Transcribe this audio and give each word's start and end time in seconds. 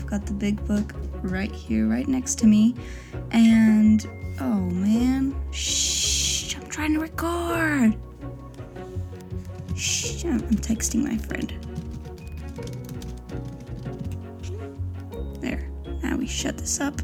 I've 0.00 0.06
got 0.06 0.24
the 0.24 0.32
big 0.32 0.66
book 0.66 0.94
right 1.22 1.52
here, 1.52 1.86
right 1.86 2.08
next 2.08 2.38
to 2.38 2.46
me. 2.46 2.74
And 3.32 4.08
oh 4.40 4.54
man, 4.54 5.36
shh, 5.52 6.56
I'm 6.56 6.66
trying 6.68 6.94
to 6.94 7.00
record. 7.00 7.94
Shh, 9.76 10.24
I'm 10.24 10.40
texting 10.56 11.04
my 11.04 11.18
friend. 11.18 11.52
There, 15.42 15.68
now 16.02 16.16
we 16.16 16.26
shut 16.26 16.56
this 16.56 16.80
up. 16.80 16.98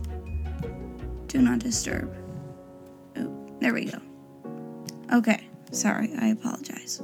Do 1.29 1.43
not 1.43 1.59
disturb. 1.59 2.17
Oh, 3.19 3.59
there 3.61 3.75
we 3.75 3.85
go. 3.85 3.99
Okay, 5.13 5.47
sorry, 5.71 6.15
I 6.19 6.29
apologize. 6.29 7.03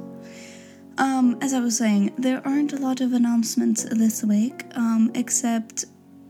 Um, 0.97 1.37
as 1.41 1.53
I 1.53 1.59
was 1.59 1.77
saying, 1.77 2.13
there 2.17 2.41
aren't 2.45 2.73
a 2.73 2.77
lot 2.77 3.01
of 3.01 3.13
announcements 3.13 3.83
this 3.83 4.23
week, 4.23 4.63
um, 4.75 5.11
except 5.15 5.85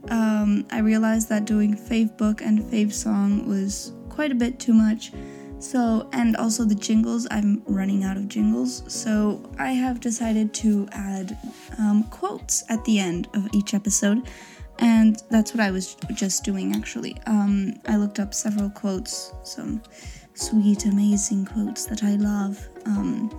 um, 0.08 0.66
I 0.70 0.78
realized 0.78 1.28
that 1.28 1.44
doing 1.44 1.76
Fave 1.76 2.16
Book 2.16 2.40
and 2.40 2.60
Fave 2.60 2.92
Song 2.92 3.48
was 3.48 3.92
quite 4.08 4.32
a 4.32 4.34
bit 4.34 4.58
too 4.58 4.72
much. 4.72 5.12
So, 5.58 6.08
and 6.12 6.36
also 6.36 6.64
the 6.64 6.74
jingles, 6.74 7.26
I'm 7.30 7.62
running 7.66 8.04
out 8.04 8.16
of 8.16 8.28
jingles. 8.28 8.82
So, 8.92 9.50
I 9.58 9.72
have 9.72 10.00
decided 10.00 10.52
to 10.54 10.86
add 10.92 11.38
um, 11.78 12.04
quotes 12.04 12.64
at 12.68 12.84
the 12.84 12.98
end 12.98 13.28
of 13.34 13.48
each 13.54 13.72
episode. 13.72 14.28
And 14.80 15.22
that's 15.30 15.54
what 15.54 15.60
I 15.60 15.70
was 15.70 15.96
just 16.14 16.44
doing 16.44 16.74
actually. 16.74 17.16
Um, 17.26 17.74
I 17.86 17.96
looked 17.96 18.18
up 18.18 18.34
several 18.34 18.70
quotes, 18.70 19.32
some 19.44 19.80
sweet, 20.34 20.84
amazing 20.84 21.46
quotes 21.46 21.86
that 21.86 22.02
I 22.02 22.16
love. 22.16 22.68
Um, 22.86 23.30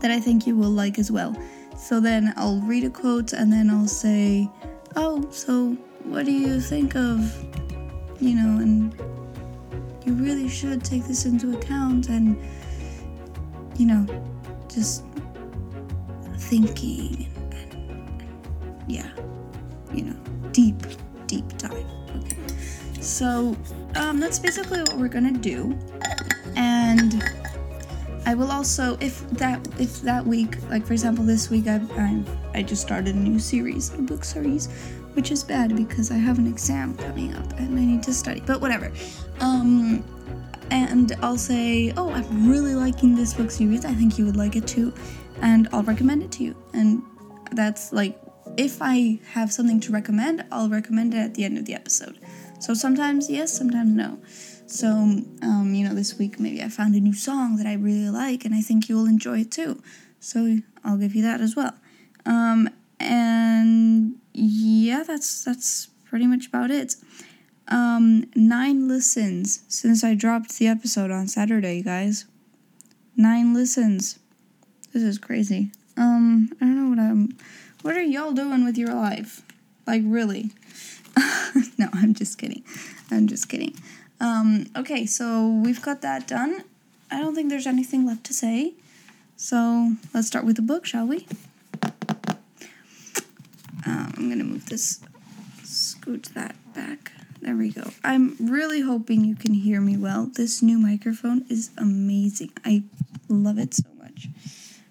that 0.00 0.10
I 0.10 0.20
think 0.20 0.46
you 0.46 0.56
will 0.56 0.70
like 0.70 0.98
as 0.98 1.10
well. 1.10 1.36
So 1.76 2.00
then 2.00 2.32
I'll 2.36 2.60
read 2.60 2.84
a 2.84 2.90
quote 2.90 3.32
and 3.32 3.52
then 3.52 3.70
I'll 3.70 3.88
say, 3.88 4.48
Oh, 4.96 5.28
so 5.30 5.76
what 6.04 6.26
do 6.26 6.32
you 6.32 6.60
think 6.60 6.96
of, 6.96 7.18
you 8.20 8.34
know, 8.34 8.60
and 8.60 8.94
you 10.04 10.14
really 10.14 10.48
should 10.48 10.84
take 10.84 11.04
this 11.04 11.24
into 11.24 11.56
account 11.56 12.08
and, 12.08 12.36
you 13.76 13.86
know, 13.86 14.06
just 14.68 15.04
thinking 16.36 17.28
and, 17.52 17.74
and, 17.74 18.22
and 18.22 18.84
yeah, 18.88 19.10
you 19.92 20.02
know, 20.02 20.16
deep, 20.52 20.76
deep 21.26 21.46
dive. 21.58 21.86
Okay. 22.16 22.36
So 23.00 23.56
um, 23.94 24.20
that's 24.20 24.38
basically 24.38 24.80
what 24.80 24.98
we're 24.98 25.08
gonna 25.08 25.32
do. 25.32 25.78
And 26.56 27.22
I 28.30 28.34
will 28.34 28.52
also, 28.52 28.96
if 29.00 29.28
that 29.30 29.58
if 29.80 30.02
that 30.02 30.24
week, 30.24 30.56
like 30.70 30.86
for 30.86 30.92
example, 30.92 31.24
this 31.24 31.50
week 31.50 31.66
I've, 31.66 31.90
I've 31.98 32.28
I 32.54 32.62
just 32.62 32.80
started 32.80 33.12
a 33.16 33.18
new 33.18 33.40
series, 33.40 33.92
a 33.94 34.02
book 34.02 34.22
series, 34.22 34.68
which 35.14 35.32
is 35.32 35.42
bad 35.42 35.74
because 35.74 36.12
I 36.12 36.14
have 36.14 36.38
an 36.38 36.46
exam 36.46 36.96
coming 36.96 37.34
up 37.34 37.58
and 37.58 37.76
I 37.76 37.84
need 37.84 38.04
to 38.04 38.14
study. 38.14 38.40
But 38.46 38.60
whatever. 38.60 38.92
Um, 39.40 40.04
and 40.70 41.10
I'll 41.22 41.36
say, 41.36 41.92
oh, 41.96 42.12
I'm 42.12 42.48
really 42.48 42.76
liking 42.76 43.16
this 43.16 43.34
book 43.34 43.50
series. 43.50 43.84
I 43.84 43.94
think 43.94 44.16
you 44.16 44.26
would 44.26 44.36
like 44.36 44.54
it 44.54 44.64
too, 44.64 44.94
and 45.42 45.66
I'll 45.72 45.82
recommend 45.82 46.22
it 46.22 46.30
to 46.38 46.44
you. 46.44 46.56
And 46.72 47.02
that's 47.50 47.92
like, 47.92 48.16
if 48.56 48.78
I 48.80 49.18
have 49.32 49.52
something 49.52 49.80
to 49.80 49.92
recommend, 49.92 50.44
I'll 50.52 50.68
recommend 50.68 51.14
it 51.14 51.18
at 51.18 51.34
the 51.34 51.42
end 51.42 51.58
of 51.58 51.64
the 51.64 51.74
episode. 51.74 52.20
So 52.60 52.74
sometimes 52.74 53.28
yes, 53.28 53.52
sometimes 53.52 53.90
no. 53.90 54.20
So, 54.70 54.88
um, 54.88 55.72
you 55.74 55.86
know, 55.86 55.94
this 55.94 56.16
week 56.16 56.38
maybe 56.38 56.62
I 56.62 56.68
found 56.68 56.94
a 56.94 57.00
new 57.00 57.12
song 57.12 57.56
that 57.56 57.66
I 57.66 57.74
really 57.74 58.08
like 58.08 58.44
and 58.44 58.54
I 58.54 58.60
think 58.60 58.88
you 58.88 58.96
will 58.96 59.06
enjoy 59.06 59.40
it 59.40 59.50
too. 59.50 59.82
So 60.20 60.58
I'll 60.84 60.96
give 60.96 61.14
you 61.14 61.22
that 61.22 61.40
as 61.40 61.56
well. 61.56 61.74
Um, 62.24 62.70
and 63.00 64.14
yeah, 64.32 65.02
that's 65.04 65.44
that's 65.44 65.88
pretty 66.04 66.26
much 66.26 66.46
about 66.46 66.70
it. 66.70 66.94
Um, 67.68 68.24
nine 68.34 68.88
listens 68.88 69.62
since 69.68 70.04
I 70.04 70.14
dropped 70.14 70.58
the 70.58 70.68
episode 70.68 71.10
on 71.10 71.28
Saturday, 71.28 71.82
guys. 71.82 72.26
Nine 73.16 73.54
listens. 73.54 74.18
This 74.92 75.02
is 75.02 75.18
crazy. 75.18 75.72
Um, 75.96 76.50
I 76.60 76.64
don't 76.64 76.76
know 76.76 76.90
what 76.90 76.98
I'm. 76.98 77.36
What 77.82 77.96
are 77.96 78.02
y'all 78.02 78.32
doing 78.32 78.64
with 78.64 78.76
your 78.76 78.94
life? 78.94 79.42
Like, 79.86 80.02
really? 80.04 80.50
no, 81.78 81.88
I'm 81.92 82.14
just 82.14 82.38
kidding. 82.38 82.62
I'm 83.10 83.26
just 83.26 83.48
kidding. 83.48 83.74
Um, 84.20 84.66
okay, 84.76 85.06
so 85.06 85.48
we've 85.48 85.80
got 85.80 86.02
that 86.02 86.28
done. 86.28 86.64
I 87.10 87.18
don't 87.20 87.34
think 87.34 87.48
there's 87.48 87.66
anything 87.66 88.06
left 88.06 88.24
to 88.24 88.34
say. 88.34 88.74
So 89.36 89.92
let's 90.12 90.26
start 90.26 90.44
with 90.44 90.56
the 90.56 90.62
book, 90.62 90.84
shall 90.84 91.06
we? 91.06 91.26
Um, 93.86 94.12
I'm 94.16 94.28
gonna 94.28 94.44
move 94.44 94.66
this, 94.66 95.00
scoot 95.64 96.24
that 96.34 96.54
back. 96.74 97.12
There 97.40 97.56
we 97.56 97.70
go. 97.70 97.90
I'm 98.04 98.36
really 98.38 98.82
hoping 98.82 99.24
you 99.24 99.34
can 99.34 99.54
hear 99.54 99.80
me 99.80 99.96
well. 99.96 100.26
This 100.26 100.60
new 100.60 100.78
microphone 100.78 101.46
is 101.48 101.70
amazing. 101.78 102.52
I 102.66 102.82
love 103.28 103.58
it 103.58 103.72
so 103.72 103.86
much. 103.98 104.28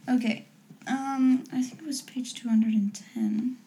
Okay, 0.09 0.47
um, 0.87 1.43
I 1.53 1.61
think 1.61 1.81
it 1.81 1.85
was 1.85 2.01
page 2.01 2.33
210. 2.33 3.57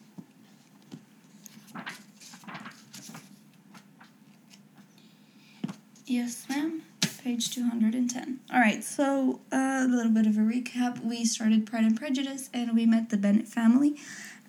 Yes, 6.05 6.45
ma'am. 6.49 6.81
Page 7.23 7.51
210. 7.51 8.39
All 8.53 8.59
right, 8.59 8.83
so 8.83 9.39
uh, 9.51 9.83
a 9.85 9.87
little 9.87 10.11
bit 10.11 10.27
of 10.27 10.37
a 10.37 10.41
recap. 10.41 11.03
We 11.03 11.23
started 11.23 11.65
Pride 11.65 11.85
and 11.85 11.97
Prejudice 11.97 12.49
and 12.53 12.73
we 12.75 12.85
met 12.85 13.09
the 13.09 13.17
Bennet 13.17 13.47
family. 13.47 13.95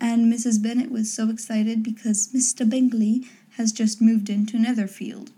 And 0.01 0.33
Mrs. 0.33 0.61
Bennet 0.61 0.91
was 0.91 1.13
so 1.13 1.31
excited 1.31 1.85
because 1.85 2.29
Mr. 2.33 2.69
Bingley 2.69 3.25
has 3.57 3.71
just 3.71 4.03
moved 4.03 4.29
into 4.29 4.59
Netherfield. 4.59 5.31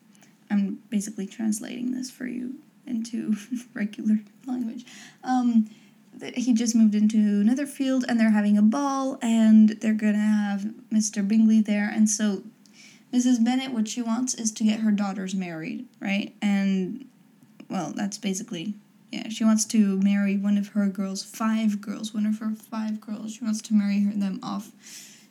I'm 0.51 0.81
basically 0.89 1.27
translating 1.27 1.93
this 1.93 2.11
for 2.11 2.27
you 2.27 2.55
into 2.87 3.37
regular 3.75 4.21
language. 4.47 4.87
Um, 5.23 5.69
he 6.35 6.55
just 6.55 6.75
moved 6.75 6.95
into 6.95 7.45
Netherfield 7.45 8.07
and 8.09 8.19
they're 8.19 8.31
having 8.31 8.57
a 8.57 8.63
ball 8.63 9.19
and 9.21 9.71
they're 9.81 9.93
gonna 9.93 10.19
have 10.19 10.73
Mr. 10.91 11.27
Bingley 11.27 11.61
there. 11.61 11.91
And 11.93 12.09
so 12.09 12.43
Mrs. 13.17 13.43
Bennet, 13.43 13.73
what 13.73 13.89
she 13.89 14.03
wants 14.03 14.35
is 14.35 14.53
to 14.53 14.65
get 14.65 14.81
her 14.81 14.91
daughters 14.91 15.35
married, 15.35 15.87
right? 16.01 16.35
And, 16.43 17.07
well, 17.71 17.95
that's 17.97 18.19
basically, 18.19 18.75
yeah, 19.11 19.31
she 19.31 19.43
wants 19.43 19.65
to 19.67 19.99
marry 20.03 20.37
one 20.37 20.59
of 20.59 20.69
her 20.69 20.87
girls, 20.89 21.23
five 21.23 21.81
girls, 21.81 22.13
one 22.13 22.27
of 22.27 22.41
her 22.41 22.51
five 22.51 23.01
girls. 23.01 23.33
She 23.33 23.45
wants 23.45 23.63
to 23.63 23.75
marry 23.75 24.01
her, 24.01 24.13
them 24.13 24.39
off 24.43 24.71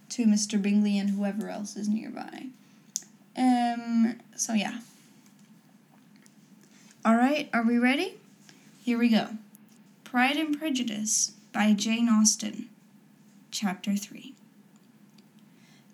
to 0.09 0.25
Mr. 0.25 0.59
Bingley 0.59 0.97
and 0.97 1.11
whoever 1.11 1.49
else 1.49 1.75
is 1.75 1.87
nearby. 1.87 2.47
Um, 3.37 4.15
so 4.35 4.53
yeah. 4.53 4.79
All 7.03 7.15
right, 7.15 7.49
are 7.53 7.63
we 7.63 7.77
ready? 7.77 8.15
Here 8.81 8.97
we 8.97 9.09
go. 9.09 9.27
Pride 10.03 10.37
and 10.37 10.57
Prejudice 10.57 11.33
by 11.53 11.73
Jane 11.73 12.09
Austen, 12.09 12.69
Chapter 13.51 13.95
3. 13.95 14.34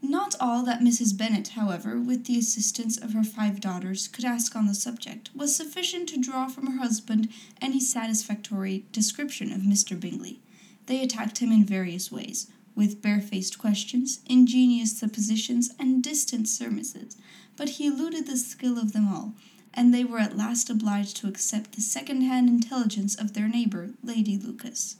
Not 0.03 0.35
all 0.39 0.63
that 0.63 0.81
Mrs. 0.81 1.15
Bennet, 1.15 1.49
however, 1.49 1.99
with 1.99 2.25
the 2.25 2.37
assistance 2.37 2.97
of 2.97 3.13
her 3.13 3.23
five 3.23 3.61
daughters, 3.61 4.07
could 4.07 4.25
ask 4.25 4.55
on 4.55 4.65
the 4.65 4.73
subject, 4.73 5.29
was 5.35 5.55
sufficient 5.55 6.09
to 6.09 6.19
draw 6.19 6.47
from 6.47 6.67
her 6.67 6.79
husband 6.79 7.29
any 7.61 7.79
satisfactory 7.79 8.85
description 8.91 9.51
of 9.51 9.61
Mr. 9.61 9.97
Bingley. 9.97 10.39
They 10.87 11.03
attacked 11.03 11.37
him 11.37 11.51
in 11.51 11.65
various 11.65 12.11
ways, 12.11 12.47
with 12.75 13.01
barefaced 13.01 13.59
questions, 13.59 14.21
ingenious 14.25 14.97
suppositions, 14.97 15.71
and 15.79 16.03
distant 16.03 16.49
surmises, 16.49 17.15
but 17.55 17.69
he 17.69 17.87
eluded 17.87 18.25
the 18.25 18.37
skill 18.37 18.79
of 18.79 18.93
them 18.93 19.07
all, 19.07 19.33
and 19.73 19.93
they 19.93 20.03
were 20.03 20.19
at 20.19 20.35
last 20.35 20.69
obliged 20.69 21.15
to 21.17 21.27
accept 21.27 21.73
the 21.73 21.81
second-hand 21.81 22.49
intelligence 22.49 23.15
of 23.15 23.33
their 23.33 23.47
neighbour, 23.47 23.91
Lady 24.03 24.35
Lucas. 24.37 24.95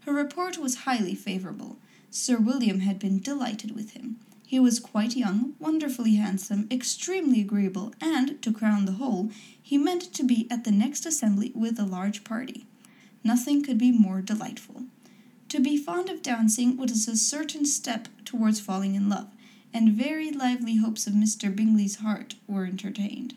Her 0.00 0.12
report 0.12 0.58
was 0.58 0.84
highly 0.84 1.14
favourable. 1.14 1.78
Sir 2.10 2.36
William 2.36 2.80
had 2.80 2.98
been 2.98 3.18
delighted 3.18 3.74
with 3.74 3.92
him. 3.92 4.18
He 4.52 4.60
was 4.60 4.80
quite 4.80 5.16
young, 5.16 5.54
wonderfully 5.58 6.16
handsome, 6.16 6.68
extremely 6.70 7.40
agreeable, 7.40 7.94
and, 8.02 8.40
to 8.42 8.52
crown 8.52 8.84
the 8.84 8.92
whole, 9.00 9.30
he 9.62 9.78
meant 9.78 10.12
to 10.12 10.22
be 10.22 10.46
at 10.50 10.64
the 10.64 10.70
next 10.70 11.06
assembly 11.06 11.52
with 11.54 11.78
a 11.78 11.86
large 11.86 12.22
party. 12.22 12.66
Nothing 13.24 13.62
could 13.62 13.78
be 13.78 13.90
more 13.90 14.20
delightful. 14.20 14.82
To 15.48 15.58
be 15.58 15.78
fond 15.78 16.10
of 16.10 16.20
dancing 16.20 16.76
was 16.76 17.08
a 17.08 17.16
certain 17.16 17.64
step 17.64 18.08
towards 18.26 18.60
falling 18.60 18.94
in 18.94 19.08
love, 19.08 19.28
and 19.72 19.94
very 19.94 20.30
lively 20.30 20.76
hopes 20.76 21.06
of 21.06 21.14
Mr. 21.14 21.56
Bingley's 21.56 21.96
heart 22.00 22.34
were 22.46 22.66
entertained. 22.66 23.34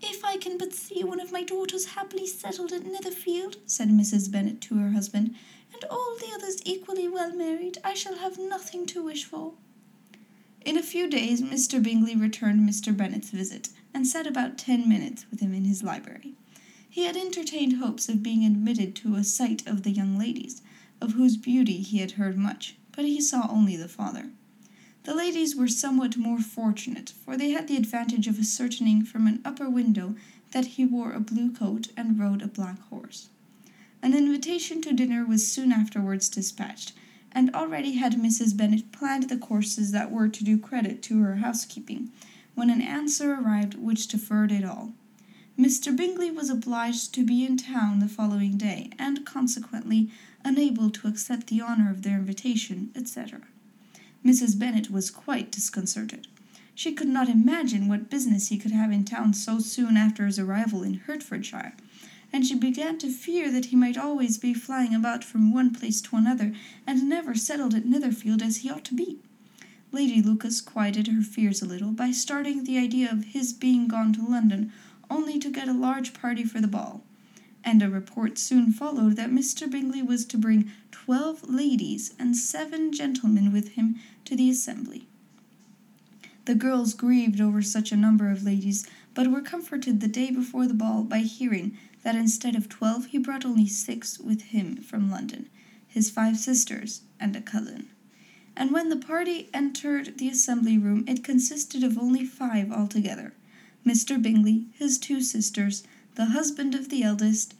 If 0.00 0.24
I 0.24 0.38
can 0.38 0.56
but 0.56 0.72
see 0.72 1.04
one 1.04 1.20
of 1.20 1.30
my 1.30 1.42
daughters 1.42 1.88
happily 1.88 2.26
settled 2.26 2.72
at 2.72 2.86
Netherfield, 2.86 3.58
said 3.66 3.90
Mrs. 3.90 4.32
Bennet 4.32 4.62
to 4.62 4.78
her 4.78 4.92
husband, 4.92 5.34
and 5.74 5.84
all 5.90 6.16
the 6.18 6.32
others 6.34 6.62
equally 6.64 7.06
well 7.06 7.34
married, 7.34 7.76
I 7.84 7.92
shall 7.92 8.16
have 8.16 8.38
nothing 8.38 8.86
to 8.86 9.04
wish 9.04 9.24
for. 9.24 9.52
In 10.64 10.78
a 10.78 10.82
few 10.82 11.10
days 11.10 11.42
Mr. 11.42 11.82
Bingley 11.82 12.16
returned 12.16 12.66
Mr. 12.66 12.96
Bennet's 12.96 13.28
visit, 13.28 13.68
and 13.92 14.06
sat 14.06 14.26
about 14.26 14.56
ten 14.56 14.88
minutes 14.88 15.26
with 15.30 15.40
him 15.40 15.52
in 15.52 15.66
his 15.66 15.82
library. 15.82 16.32
He 16.88 17.04
had 17.04 17.18
entertained 17.18 17.74
hopes 17.74 18.08
of 18.08 18.22
being 18.22 18.46
admitted 18.46 18.94
to 18.96 19.16
a 19.16 19.24
sight 19.24 19.66
of 19.66 19.82
the 19.82 19.90
young 19.90 20.18
ladies, 20.18 20.62
of 21.02 21.12
whose 21.12 21.36
beauty 21.36 21.82
he 21.82 21.98
had 21.98 22.12
heard 22.12 22.38
much, 22.38 22.76
but 22.92 23.04
he 23.04 23.20
saw 23.20 23.46
only 23.50 23.76
the 23.76 23.88
father. 23.88 24.30
The 25.02 25.14
ladies 25.14 25.54
were 25.54 25.68
somewhat 25.68 26.16
more 26.16 26.40
fortunate, 26.40 27.10
for 27.10 27.36
they 27.36 27.50
had 27.50 27.68
the 27.68 27.76
advantage 27.76 28.26
of 28.26 28.38
ascertaining 28.38 29.04
from 29.04 29.26
an 29.26 29.42
upper 29.44 29.68
window 29.68 30.16
that 30.52 30.66
he 30.66 30.86
wore 30.86 31.12
a 31.12 31.20
blue 31.20 31.50
coat 31.50 31.88
and 31.94 32.18
rode 32.18 32.40
a 32.40 32.48
black 32.48 32.80
horse. 32.88 33.28
An 34.00 34.14
invitation 34.14 34.80
to 34.80 34.94
dinner 34.94 35.26
was 35.26 35.46
soon 35.46 35.72
afterwards 35.72 36.30
dispatched, 36.30 36.94
and 37.34 37.54
already 37.54 37.92
had 37.96 38.14
Mrs. 38.14 38.56
Bennet 38.56 38.92
planned 38.92 39.28
the 39.28 39.36
courses 39.36 39.90
that 39.90 40.10
were 40.10 40.28
to 40.28 40.44
do 40.44 40.56
credit 40.56 41.02
to 41.02 41.20
her 41.22 41.36
housekeeping, 41.36 42.10
when 42.54 42.70
an 42.70 42.80
answer 42.80 43.34
arrived 43.34 43.74
which 43.74 44.06
deferred 44.06 44.52
it 44.52 44.64
all. 44.64 44.92
Mr. 45.58 45.96
Bingley 45.96 46.30
was 46.30 46.50
obliged 46.50 47.14
to 47.14 47.24
be 47.24 47.44
in 47.44 47.56
town 47.56 48.00
the 48.00 48.08
following 48.08 48.56
day, 48.56 48.90
and 48.98 49.24
consequently 49.24 50.10
unable 50.44 50.90
to 50.90 51.08
accept 51.08 51.46
the 51.46 51.62
honour 51.62 51.90
of 51.90 52.02
their 52.02 52.18
invitation, 52.18 52.90
etc. 52.94 53.42
Mrs. 54.24 54.58
Bennet 54.58 54.90
was 54.90 55.10
quite 55.10 55.50
disconcerted. 55.50 56.26
She 56.74 56.92
could 56.92 57.08
not 57.08 57.28
imagine 57.28 57.88
what 57.88 58.10
business 58.10 58.48
he 58.48 58.58
could 58.58 58.72
have 58.72 58.90
in 58.90 59.04
town 59.04 59.32
so 59.32 59.60
soon 59.60 59.96
after 59.96 60.26
his 60.26 60.38
arrival 60.38 60.82
in 60.82 60.94
Hertfordshire, 60.94 61.74
and 62.34 62.44
she 62.44 62.56
began 62.56 62.98
to 62.98 63.08
fear 63.12 63.48
that 63.48 63.66
he 63.66 63.76
might 63.76 63.96
always 63.96 64.38
be 64.38 64.52
flying 64.52 64.92
about 64.92 65.22
from 65.22 65.54
one 65.54 65.72
place 65.72 66.00
to 66.00 66.16
another, 66.16 66.52
and 66.84 67.08
never 67.08 67.32
settled 67.32 67.74
at 67.74 67.86
Netherfield 67.86 68.42
as 68.42 68.56
he 68.56 68.68
ought 68.68 68.84
to 68.84 68.92
be. 68.92 69.20
Lady 69.92 70.20
Lucas 70.20 70.60
quieted 70.60 71.06
her 71.06 71.22
fears 71.22 71.62
a 71.62 71.64
little 71.64 71.92
by 71.92 72.10
starting 72.10 72.64
the 72.64 72.76
idea 72.76 73.08
of 73.08 73.26
his 73.26 73.52
being 73.52 73.86
gone 73.86 74.12
to 74.12 74.26
London 74.26 74.72
only 75.08 75.38
to 75.38 75.48
get 75.48 75.68
a 75.68 75.72
large 75.72 76.12
party 76.12 76.42
for 76.42 76.60
the 76.60 76.66
ball, 76.66 77.04
and 77.62 77.80
a 77.80 77.88
report 77.88 78.36
soon 78.36 78.72
followed 78.72 79.14
that 79.14 79.30
Mr. 79.30 79.70
Bingley 79.70 80.02
was 80.02 80.24
to 80.24 80.36
bring 80.36 80.72
twelve 80.90 81.48
ladies 81.48 82.14
and 82.18 82.36
seven 82.36 82.90
gentlemen 82.90 83.52
with 83.52 83.74
him 83.74 83.94
to 84.24 84.34
the 84.34 84.50
assembly. 84.50 85.06
The 86.46 86.56
girls 86.56 86.94
grieved 86.94 87.40
over 87.40 87.62
such 87.62 87.92
a 87.92 87.96
number 87.96 88.28
of 88.28 88.42
ladies, 88.42 88.88
but 89.14 89.30
were 89.30 89.40
comforted 89.40 90.00
the 90.00 90.08
day 90.08 90.32
before 90.32 90.66
the 90.66 90.74
ball 90.74 91.04
by 91.04 91.20
hearing 91.20 91.78
that 92.04 92.14
instead 92.14 92.54
of 92.54 92.68
twelve 92.68 93.06
he 93.06 93.18
brought 93.18 93.44
only 93.44 93.66
six 93.66 94.18
with 94.18 94.42
him 94.42 94.76
from 94.76 95.10
London, 95.10 95.48
his 95.88 96.10
five 96.10 96.38
sisters 96.38 97.00
and 97.18 97.34
a 97.34 97.40
cousin. 97.40 97.88
And 98.56 98.70
when 98.70 98.88
the 98.88 98.96
party 98.96 99.48
entered 99.52 100.18
the 100.18 100.28
assembly 100.28 100.78
room, 100.78 101.04
it 101.08 101.24
consisted 101.24 101.82
of 101.82 101.98
only 101.98 102.24
five 102.24 102.70
altogether 102.70 103.32
Mr. 103.84 104.20
Bingley, 104.20 104.66
his 104.72 104.98
two 104.98 105.20
sisters, 105.20 105.82
the 106.14 106.26
husband 106.26 106.74
of 106.74 106.88
the 106.88 107.02
eldest, 107.02 107.54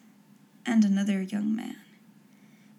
and 0.64 0.84
another 0.84 1.20
young 1.20 1.54
man. 1.54 1.76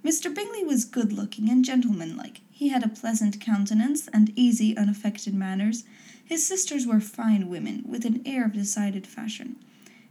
Mr. 0.04 0.34
Bingley 0.34 0.64
was 0.64 0.86
good 0.86 1.12
looking 1.12 1.50
and 1.50 1.66
gentlemanlike. 1.66 2.42
He 2.52 2.70
had 2.70 2.84
a 2.84 2.90
pleasant 2.90 3.42
countenance 3.42 4.08
and 4.14 4.32
easy, 4.36 4.78
unaffected 4.78 5.34
manners. 5.34 5.84
His 6.24 6.46
sisters 6.46 6.88
were 6.88 7.00
fine 7.00 7.50
women, 7.50 7.84
with 7.88 8.06
an 8.06 8.22
air 8.26 8.46
of 8.46 8.54
decided 8.54 9.06
fashion. 9.06 9.58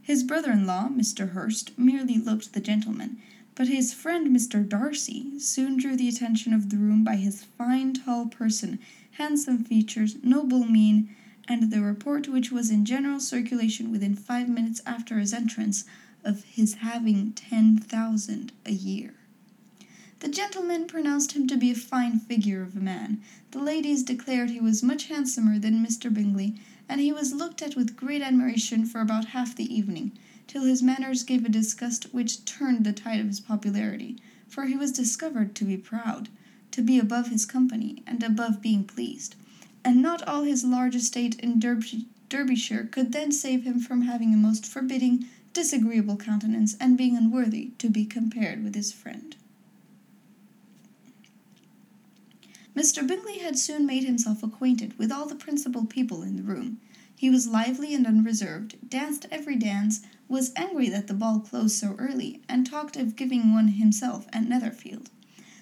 His 0.05 0.21
brother 0.21 0.51
in 0.51 0.67
law, 0.67 0.87
Mr. 0.87 1.31
Hurst, 1.31 1.71
merely 1.79 2.19
looked 2.19 2.53
the 2.53 2.59
gentleman, 2.59 3.17
but 3.55 3.67
his 3.67 3.91
friend 3.91 4.27
Mr. 4.27 4.63
Darcy 4.63 5.39
soon 5.39 5.77
drew 5.77 5.95
the 5.95 6.07
attention 6.07 6.53
of 6.53 6.69
the 6.69 6.77
room 6.77 7.03
by 7.03 7.15
his 7.15 7.43
fine 7.57 7.95
tall 7.95 8.27
person, 8.27 8.77
handsome 9.13 9.63
features, 9.63 10.17
noble 10.23 10.63
mien, 10.63 11.09
and 11.47 11.71
the 11.71 11.81
report 11.81 12.27
which 12.27 12.51
was 12.51 12.69
in 12.69 12.85
general 12.85 13.19
circulation 13.19 13.91
within 13.91 14.15
five 14.15 14.47
minutes 14.47 14.79
after 14.85 15.17
his 15.17 15.33
entrance 15.33 15.85
of 16.23 16.43
his 16.43 16.75
having 16.75 17.33
ten 17.33 17.75
thousand 17.75 18.51
a 18.63 18.73
year. 18.73 19.15
The 20.19 20.29
gentlemen 20.29 20.85
pronounced 20.85 21.31
him 21.31 21.47
to 21.47 21.57
be 21.57 21.71
a 21.71 21.75
fine 21.75 22.19
figure 22.19 22.61
of 22.61 22.75
a 22.75 22.79
man. 22.79 23.23
The 23.49 23.59
ladies 23.59 24.03
declared 24.03 24.51
he 24.51 24.59
was 24.59 24.83
much 24.83 25.05
handsomer 25.07 25.57
than 25.57 25.83
Mr. 25.83 26.13
Bingley, 26.13 26.59
and 26.87 27.01
he 27.01 27.11
was 27.11 27.33
looked 27.33 27.61
at 27.61 27.75
with 27.75 27.95
great 27.95 28.21
admiration 28.21 28.85
for 28.85 29.01
about 29.01 29.25
half 29.25 29.55
the 29.55 29.73
evening, 29.73 30.11
till 30.47 30.63
his 30.63 30.83
manners 30.83 31.23
gave 31.23 31.43
a 31.43 31.49
disgust 31.49 32.13
which 32.13 32.45
turned 32.45 32.83
the 32.83 32.93
tide 32.93 33.19
of 33.19 33.27
his 33.27 33.39
popularity, 33.39 34.17
for 34.47 34.65
he 34.65 34.77
was 34.77 34.91
discovered 34.91 35.55
to 35.55 35.65
be 35.65 35.77
proud, 35.77 36.29
to 36.71 36.81
be 36.81 36.99
above 36.99 37.29
his 37.29 37.45
company, 37.45 38.03
and 38.05 38.21
above 38.21 38.61
being 38.61 38.83
pleased, 38.83 39.35
and 39.83 40.01
not 40.01 40.21
all 40.27 40.43
his 40.43 40.63
large 40.63 40.95
estate 40.95 41.39
in 41.39 41.59
Derbyshire 41.59 42.85
could 42.85 43.11
then 43.11 43.31
save 43.31 43.63
him 43.63 43.79
from 43.79 44.03
having 44.03 44.33
a 44.33 44.37
most 44.37 44.65
forbidding, 44.65 45.25
disagreeable 45.53 46.17
countenance, 46.17 46.75
and 46.79 46.97
being 46.97 47.15
unworthy 47.15 47.71
to 47.77 47.89
be 47.89 48.05
compared 48.05 48.63
with 48.63 48.75
his 48.75 48.91
friend. 48.91 49.35
Mr. 52.75 53.07
Bingley 53.07 53.37
had 53.39 53.57
soon 53.57 53.85
made 53.85 54.03
himself 54.03 54.43
acquainted 54.43 54.99
with 54.99 55.09
all 55.09 55.25
the 55.25 55.33
principal 55.33 55.85
people 55.85 56.21
in 56.21 56.35
the 56.35 56.43
room. 56.43 56.77
He 57.15 57.29
was 57.29 57.47
lively 57.47 57.93
and 57.93 58.05
unreserved, 58.05 58.89
danced 58.89 59.25
every 59.31 59.55
dance, 59.55 60.01
was 60.27 60.51
angry 60.57 60.89
that 60.89 61.07
the 61.07 61.13
ball 61.13 61.39
closed 61.39 61.77
so 61.77 61.95
early, 61.97 62.41
and 62.49 62.65
talked 62.65 62.97
of 62.97 63.15
giving 63.15 63.53
one 63.53 63.69
himself 63.69 64.27
at 64.33 64.49
Netherfield. 64.49 65.09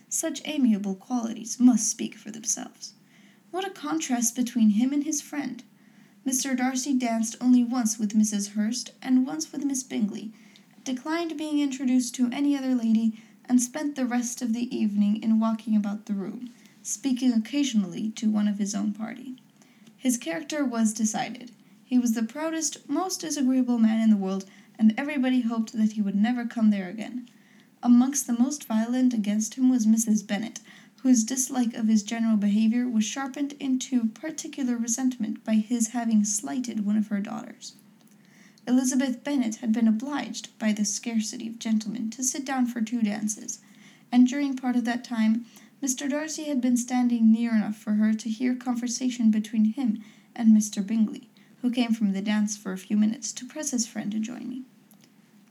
Such 0.09 0.41
amiable 0.45 0.95
qualities 0.95 1.59
must 1.59 1.87
speak 1.87 2.15
for 2.15 2.31
themselves. 2.31 2.93
What 3.51 3.67
a 3.67 3.69
contrast 3.69 4.35
between 4.35 4.71
him 4.71 4.91
and 4.91 5.03
his 5.03 5.21
friend! 5.21 5.61
Mr. 6.25 6.57
Darcy 6.57 6.95
danced 6.95 7.35
only 7.39 7.63
once 7.63 7.99
with 7.99 8.17
Mrs. 8.17 8.53
Hurst 8.53 8.89
and 9.03 9.27
once 9.27 9.51
with 9.51 9.63
Miss 9.63 9.83
Bingley, 9.83 10.33
declined 10.83 11.37
being 11.37 11.59
introduced 11.59 12.15
to 12.15 12.31
any 12.31 12.57
other 12.57 12.73
lady, 12.73 13.21
and 13.45 13.61
spent 13.61 13.95
the 13.95 14.07
rest 14.07 14.41
of 14.41 14.53
the 14.53 14.75
evening 14.75 15.21
in 15.21 15.39
walking 15.39 15.75
about 15.75 16.07
the 16.07 16.15
room 16.15 16.49
speaking 16.83 17.33
occasionally 17.33 18.11
to 18.11 18.29
one 18.29 18.47
of 18.47 18.59
his 18.59 18.75
own 18.75 18.93
party. 18.93 19.37
His 19.97 20.17
character 20.17 20.65
was 20.65 20.93
decided. 20.93 21.51
He 21.85 21.97
was 21.97 22.13
the 22.13 22.23
proudest, 22.23 22.89
most 22.89 23.21
disagreeable 23.21 23.79
man 23.79 24.01
in 24.01 24.09
the 24.09 24.17
world, 24.17 24.45
and 24.77 24.93
everybody 24.97 25.41
hoped 25.41 25.73
that 25.73 25.93
he 25.93 26.01
would 26.01 26.15
never 26.15 26.45
come 26.45 26.69
there 26.69 26.89
again. 26.89 27.29
Amongst 27.81 28.27
the 28.27 28.33
most 28.33 28.65
violent 28.65 29.13
against 29.13 29.55
him 29.55 29.69
was 29.69 29.85
Mrs. 29.85 30.27
Bennet, 30.27 30.59
whose 31.03 31.23
dislike 31.23 31.73
of 31.73 31.87
his 31.87 32.03
general 32.03 32.37
behavior 32.37 32.87
was 32.87 33.03
sharpened 33.03 33.53
into 33.59 34.07
particular 34.07 34.77
resentment 34.77 35.43
by 35.43 35.55
his 35.55 35.89
having 35.89 36.23
slighted 36.23 36.85
one 36.85 36.97
of 36.97 37.07
her 37.07 37.19
daughters. 37.19 37.73
Elizabeth 38.65 39.23
Bennet 39.23 39.57
had 39.57 39.73
been 39.73 39.87
obliged, 39.87 40.57
by 40.59 40.71
the 40.71 40.85
scarcity 40.85 41.47
of 41.47 41.59
gentlemen, 41.59 42.09
to 42.09 42.23
sit 42.23 42.45
down 42.45 42.65
for 42.65 42.81
two 42.81 43.01
dances, 43.01 43.59
and 44.11 44.27
during 44.27 44.55
part 44.55 44.77
of 44.77 44.85
that 44.85 45.03
time 45.03 45.45
Mr. 45.83 46.09
Darcy 46.09 46.45
had 46.45 46.61
been 46.61 46.77
standing 46.77 47.29
near 47.29 47.53
enough 47.53 47.75
for 47.75 47.95
her 47.95 48.13
to 48.13 48.29
hear 48.29 48.55
conversation 48.55 49.29
between 49.29 49.73
him 49.73 50.01
and 50.33 50.55
Mr. 50.55 50.85
Bingley, 50.85 51.27
who 51.61 51.69
came 51.69 51.93
from 51.93 52.13
the 52.13 52.21
dance 52.21 52.55
for 52.55 52.71
a 52.71 52.77
few 52.77 52.95
minutes 52.95 53.33
to 53.33 53.45
press 53.45 53.71
his 53.71 53.85
friend 53.85 54.09
to 54.13 54.19
join 54.19 54.47
me. 54.47 54.63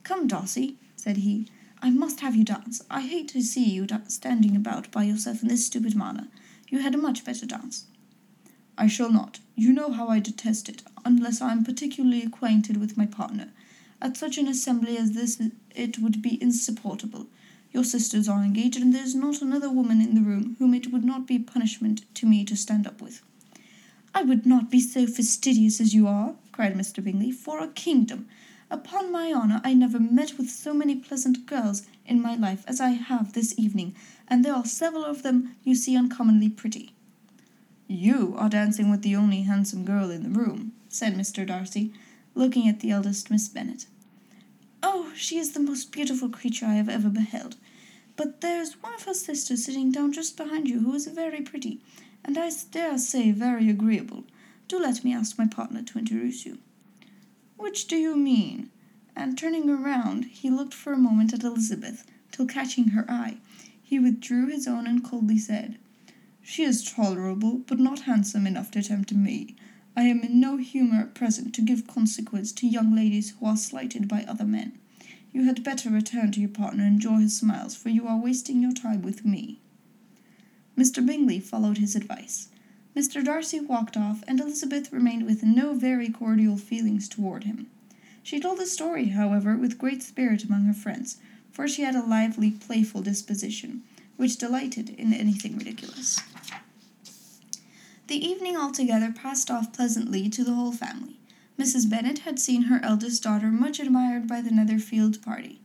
Come, 0.05 0.27
Darcy, 0.27 0.79
said 0.97 1.19
he, 1.19 1.49
I 1.83 1.91
must 1.91 2.21
have 2.21 2.35
you 2.35 2.45
dance. 2.45 2.83
I 2.91 3.03
hate 3.03 3.29
to 3.29 3.43
see 3.43 3.65
you 3.65 3.87
standing 4.09 4.57
about 4.57 4.91
by 4.91 5.03
yourself 5.03 5.43
in 5.43 5.49
this 5.49 5.67
stupid 5.67 5.95
manner. 5.95 6.29
You 6.71 6.79
had 6.79 6.95
a 6.95 6.99
much 6.99 7.27
better 7.27 7.45
dance. 7.45 7.85
I 8.79 8.87
shall 8.87 9.13
not. 9.13 9.41
You 9.55 9.71
know 9.75 9.93
how 9.93 10.09
I 10.09 10.19
detest 10.19 10.67
it, 10.71 10.83
unless 11.05 11.43
I 11.43 11.53
am 11.53 11.63
particularly 11.63 12.23
acquainted 12.23 12.79
with 12.79 12.97
my 12.97 13.05
partner. 13.05 13.49
At 14.01 14.17
such 14.17 14.39
an 14.39 14.49
assembly 14.49 14.97
as 14.97 15.13
this 15.13 15.43
it 15.75 15.99
would 15.99 16.23
be 16.23 16.43
insupportable. 16.43 17.27
Your 17.73 17.85
sisters 17.85 18.29
are 18.29 18.45
engaged, 18.45 18.77
and 18.77 18.95
there 18.95 19.03
is 19.03 19.15
not 19.15 19.41
another 19.41 19.71
woman 19.71 20.01
in 20.01 20.15
the 20.15 20.21
room 20.21 20.57
whom 20.59 20.75
it 20.75 20.93
would 20.93 21.05
not 21.05 21.27
be 21.27 21.39
punishment 21.39 22.05
to 22.15 22.27
me 22.27 22.45
to 22.45 22.57
stand 22.57 22.87
up 22.87 23.01
with. 23.01 23.23
I 24.15 24.23
would 24.23 24.45
not 24.45 24.71
be 24.71 24.81
so 24.81 25.07
fastidious 25.07 25.81
as 25.81 25.95
you 25.95 26.07
are, 26.07 26.35
cried 26.53 26.75
Mr. 26.75 27.03
Bingley, 27.03 27.33
for 27.33 27.61
a 27.61 27.69
kingdom. 27.69 28.29
Upon 28.71 29.11
my 29.11 29.33
honour, 29.33 29.61
I 29.65 29.73
never 29.73 29.99
met 29.99 30.37
with 30.37 30.51
so 30.51 30.75
many 30.75 30.97
pleasant 30.97 31.47
girls 31.47 31.87
in 32.07 32.21
my 32.21 32.37
life 32.37 32.65
as 32.67 32.81
I 32.81 32.91
have 32.91 33.33
this 33.33 33.55
evening, 33.59 33.95
and 34.29 34.45
there 34.45 34.55
are 34.55 34.67
several 34.67 35.05
of 35.05 35.23
them 35.23 35.55
you 35.65 35.75
see 35.75 35.97
uncommonly 35.97 36.51
pretty. 36.51 36.93
You 37.89 38.35
are 38.37 38.49
dancing 38.49 38.91
with 38.91 39.03
the 39.03 39.17
only 39.17 39.43
handsome 39.43 39.85
girl 39.85 40.11
in 40.11 40.23
the 40.23 40.39
room, 40.39 40.73
said 40.89 41.15
Mr. 41.15 41.47
Darcy, 41.47 41.93
looking 42.35 42.69
at 42.69 42.81
the 42.81 42.91
eldest 42.91 43.31
Miss 43.31 43.49
Bennet. 43.49 43.87
Oh, 44.83 45.13
she 45.15 45.39
is 45.39 45.53
the 45.53 45.61
most 45.61 45.93
beautiful 45.93 46.29
creature 46.29 46.67
I 46.67 46.75
have 46.75 46.89
ever 46.89 47.09
beheld. 47.09 47.57
But 48.17 48.41
there's 48.41 48.83
one 48.83 48.95
of 48.95 49.05
her 49.05 49.15
sisters 49.15 49.65
sitting 49.65 49.93
down 49.93 50.13
just 50.13 50.37
behind 50.37 50.69
you 50.69 50.81
who 50.81 50.95
is 50.95 51.07
very 51.07 51.41
pretty, 51.41 51.81
and 52.25 52.37
I 52.37 52.51
dare 52.71 52.99
say 52.99 53.31
very 53.31 53.71
agreeable. 53.71 54.25
Do 54.69 54.79
let 54.79 55.05
me 55.05 55.15
ask 55.15 55.39
my 55.39 55.47
partner 55.47 55.83
to 55.83 55.99
introduce 55.99 56.45
you. 56.45 56.59
Which 57.57 57.87
do 57.87 57.97
you 57.97 58.17
mean? 58.17 58.71
And 59.15 59.39
turning 59.39 59.71
around, 59.71 60.25
he 60.25 60.51
looked 60.51 60.75
for 60.75 60.93
a 60.93 60.99
moment 60.99 61.33
at 61.33 61.45
Elizabeth, 61.45 62.05
till 62.31 62.47
catching 62.47 62.89
her 62.89 63.05
eye, 63.09 63.37
he 63.83 63.99
withdrew 63.99 64.47
his 64.47 64.67
own 64.67 64.87
and 64.87 65.05
coldly 65.05 65.39
said, 65.39 65.77
She 66.43 66.63
is 66.63 66.83
tolerable, 66.83 67.59
but 67.67 67.79
not 67.79 68.01
handsome 68.01 68.47
enough 68.47 68.71
to 68.71 68.83
tempt 68.83 69.13
me. 69.13 69.55
I 69.95 70.05
am 70.05 70.21
in 70.21 70.41
no 70.41 70.57
humour 70.57 71.01
at 71.01 71.15
present 71.15 71.55
to 71.55 71.63
give 71.63 71.87
consequence 71.87 72.51
to 72.53 72.67
young 72.67 72.95
ladies 72.95 73.35
who 73.39 73.47
are 73.47 73.57
slighted 73.57 74.09
by 74.09 74.25
other 74.25 74.47
men. 74.47 74.79
You 75.33 75.45
had 75.45 75.63
better 75.65 75.91
return 75.91 76.33
to 76.33 76.41
your 76.41 76.49
partner 76.49 76.85
and 76.85 76.95
enjoy 76.95 77.19
his 77.19 77.37
smiles, 77.37 77.75
for 77.75 77.91
you 77.91 78.07
are 78.07 78.19
wasting 78.19 78.63
your 78.63 78.73
time 78.73 79.03
with 79.03 79.25
me. 79.25 79.61
Mr. 80.79 81.05
Bingley 81.05 81.41
followed 81.41 81.79
his 81.79 81.95
advice. 81.95 82.49
Mr. 82.97 83.25
Darcy 83.25 83.61
walked 83.61 83.97
off, 83.97 84.25
and 84.27 84.41
Elizabeth 84.41 84.93
remained 84.93 85.25
with 85.25 85.43
no 85.43 85.75
very 85.75 86.09
cordial 86.09 86.57
feelings 86.57 87.09
toward 87.09 87.45
him. 87.45 87.67
She 88.23 88.41
told 88.41 88.59
the 88.59 88.67
story, 88.67 89.07
however, 89.09 89.57
with 89.57 89.79
great 89.79 90.03
spirit 90.03 90.45
among 90.45 90.65
her 90.65 90.75
friends, 90.75 91.19
for 91.51 91.69
she 91.69 91.83
had 91.83 91.95
a 91.95 92.03
lively, 92.03 92.51
playful 92.51 93.03
disposition, 93.03 93.83
which 94.17 94.37
delighted 94.37 94.91
in 94.91 95.13
anything 95.13 95.59
ridiculous. 95.59 96.21
The 98.09 98.27
evening 98.27 98.57
altogether 98.57 99.13
passed 99.13 99.51
off 99.51 99.73
pleasantly 99.73 100.29
to 100.29 100.43
the 100.43 100.55
whole 100.55 100.73
family. 100.73 101.19
Mrs. 101.59 101.89
Bennet 101.89 102.21
had 102.21 102.39
seen 102.41 102.63
her 102.63 102.81
eldest 102.83 103.23
daughter 103.23 103.47
much 103.49 103.79
admired 103.79 104.27
by 104.27 104.41
the 104.41 104.51
Netherfield 104.51 105.23
party. 105.23 105.61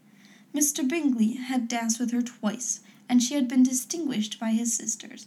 Mr. 0.54 0.88
Bingley 0.88 1.34
had 1.34 1.68
danced 1.68 2.00
with 2.00 2.12
her 2.12 2.22
twice, 2.22 2.82
and 3.10 3.24
she 3.24 3.34
had 3.34 3.48
been 3.48 3.64
distinguished 3.64 4.40
by 4.40 4.52
his 4.52 4.74
sisters. 4.74 5.26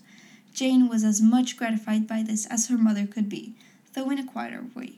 Jane 0.54 0.88
was 0.88 1.02
as 1.02 1.20
much 1.20 1.56
gratified 1.56 2.06
by 2.06 2.22
this 2.22 2.46
as 2.46 2.68
her 2.68 2.78
mother 2.78 3.06
could 3.06 3.28
be, 3.28 3.54
though 3.94 4.10
in 4.10 4.18
a 4.18 4.24
quieter 4.24 4.64
way. 4.74 4.94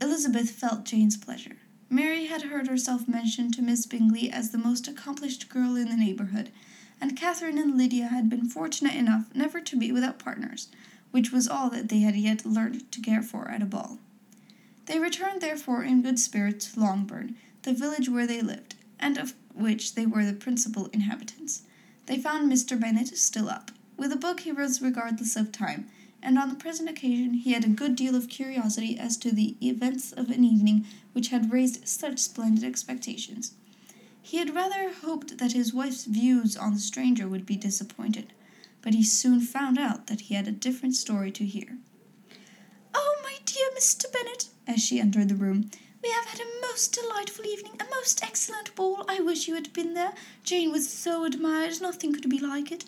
Elizabeth 0.00 0.50
felt 0.50 0.84
Jane's 0.84 1.16
pleasure. 1.16 1.56
Mary 1.90 2.26
had 2.26 2.42
heard 2.42 2.68
herself 2.68 3.06
mentioned 3.06 3.54
to 3.54 3.62
Miss 3.62 3.86
Bingley 3.86 4.30
as 4.30 4.50
the 4.50 4.58
most 4.58 4.88
accomplished 4.88 5.48
girl 5.48 5.76
in 5.76 5.88
the 5.88 5.96
neighbourhood, 5.96 6.50
and 7.00 7.16
Catherine 7.16 7.58
and 7.58 7.76
Lydia 7.76 8.08
had 8.08 8.28
been 8.30 8.48
fortunate 8.48 8.94
enough 8.94 9.26
never 9.34 9.60
to 9.60 9.76
be 9.76 9.92
without 9.92 10.18
partners, 10.18 10.68
which 11.14 11.30
was 11.30 11.46
all 11.46 11.70
that 11.70 11.90
they 11.90 12.00
had 12.00 12.16
yet 12.16 12.44
learned 12.44 12.90
to 12.90 13.00
care 13.00 13.22
for 13.22 13.48
at 13.48 13.62
a 13.62 13.64
ball. 13.64 14.00
They 14.86 14.98
returned 14.98 15.40
therefore 15.40 15.84
in 15.84 16.02
good 16.02 16.18
spirits 16.18 16.72
to 16.72 16.80
Longbourn, 16.80 17.36
the 17.62 17.72
village 17.72 18.08
where 18.08 18.26
they 18.26 18.42
lived, 18.42 18.74
and 18.98 19.16
of 19.16 19.32
which 19.54 19.94
they 19.94 20.06
were 20.06 20.24
the 20.24 20.32
principal 20.32 20.86
inhabitants. 20.86 21.62
They 22.06 22.18
found 22.18 22.50
Mr. 22.50 22.80
Bennet 22.80 23.16
still 23.16 23.48
up. 23.48 23.70
With 23.96 24.10
a 24.10 24.16
book 24.16 24.40
he 24.40 24.50
was 24.50 24.82
regardless 24.82 25.36
of 25.36 25.52
time, 25.52 25.86
and 26.20 26.36
on 26.36 26.48
the 26.48 26.56
present 26.56 26.90
occasion 26.90 27.34
he 27.34 27.52
had 27.52 27.64
a 27.64 27.68
good 27.68 27.94
deal 27.94 28.16
of 28.16 28.28
curiosity 28.28 28.98
as 28.98 29.16
to 29.18 29.30
the 29.30 29.54
events 29.64 30.10
of 30.10 30.30
an 30.30 30.42
evening 30.42 30.84
which 31.12 31.28
had 31.28 31.52
raised 31.52 31.86
such 31.86 32.18
splendid 32.18 32.64
expectations. 32.64 33.52
He 34.20 34.38
had 34.38 34.52
rather 34.52 34.92
hoped 34.92 35.38
that 35.38 35.52
his 35.52 35.72
wife's 35.72 36.06
views 36.06 36.56
on 36.56 36.74
the 36.74 36.80
stranger 36.80 37.28
would 37.28 37.46
be 37.46 37.54
disappointed, 37.54 38.32
but 38.84 38.92
he 38.92 39.02
soon 39.02 39.40
found 39.40 39.78
out 39.78 40.08
that 40.08 40.20
he 40.20 40.34
had 40.34 40.46
a 40.46 40.52
different 40.52 40.94
story 40.94 41.32
to 41.32 41.46
hear. 41.46 41.78
Oh, 42.94 43.16
my 43.22 43.38
dear 43.46 43.70
Mr. 43.74 44.12
Bennet, 44.12 44.50
as 44.66 44.84
she 44.84 45.00
entered 45.00 45.30
the 45.30 45.34
room. 45.34 45.70
We 46.02 46.10
have 46.10 46.26
had 46.26 46.40
a 46.40 46.60
most 46.60 46.92
delightful 46.92 47.46
evening, 47.46 47.80
a 47.80 47.90
most 47.90 48.22
excellent 48.22 48.74
ball. 48.74 49.06
I 49.08 49.20
wish 49.20 49.48
you 49.48 49.54
had 49.54 49.72
been 49.72 49.94
there. 49.94 50.12
Jane 50.42 50.70
was 50.70 50.86
so 50.86 51.24
admired, 51.24 51.80
nothing 51.80 52.12
could 52.12 52.28
be 52.28 52.38
like 52.38 52.70
it. 52.70 52.84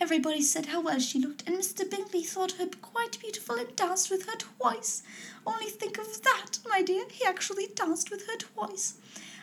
Everybody 0.00 0.40
said 0.40 0.66
how 0.66 0.82
well 0.82 1.00
she 1.00 1.18
looked, 1.18 1.42
and 1.48 1.58
Mr. 1.58 1.90
Bingley 1.90 2.22
thought 2.22 2.52
her 2.52 2.68
quite 2.80 3.18
beautiful 3.18 3.56
and 3.56 3.74
danced 3.74 4.08
with 4.08 4.26
her 4.26 4.36
twice. 4.38 5.02
Only 5.44 5.66
think 5.66 5.98
of 5.98 6.22
that, 6.22 6.58
my 6.68 6.80
dear. 6.80 7.06
He 7.10 7.24
actually 7.24 7.66
danced 7.74 8.08
with 8.08 8.28
her 8.28 8.36
twice. 8.36 8.98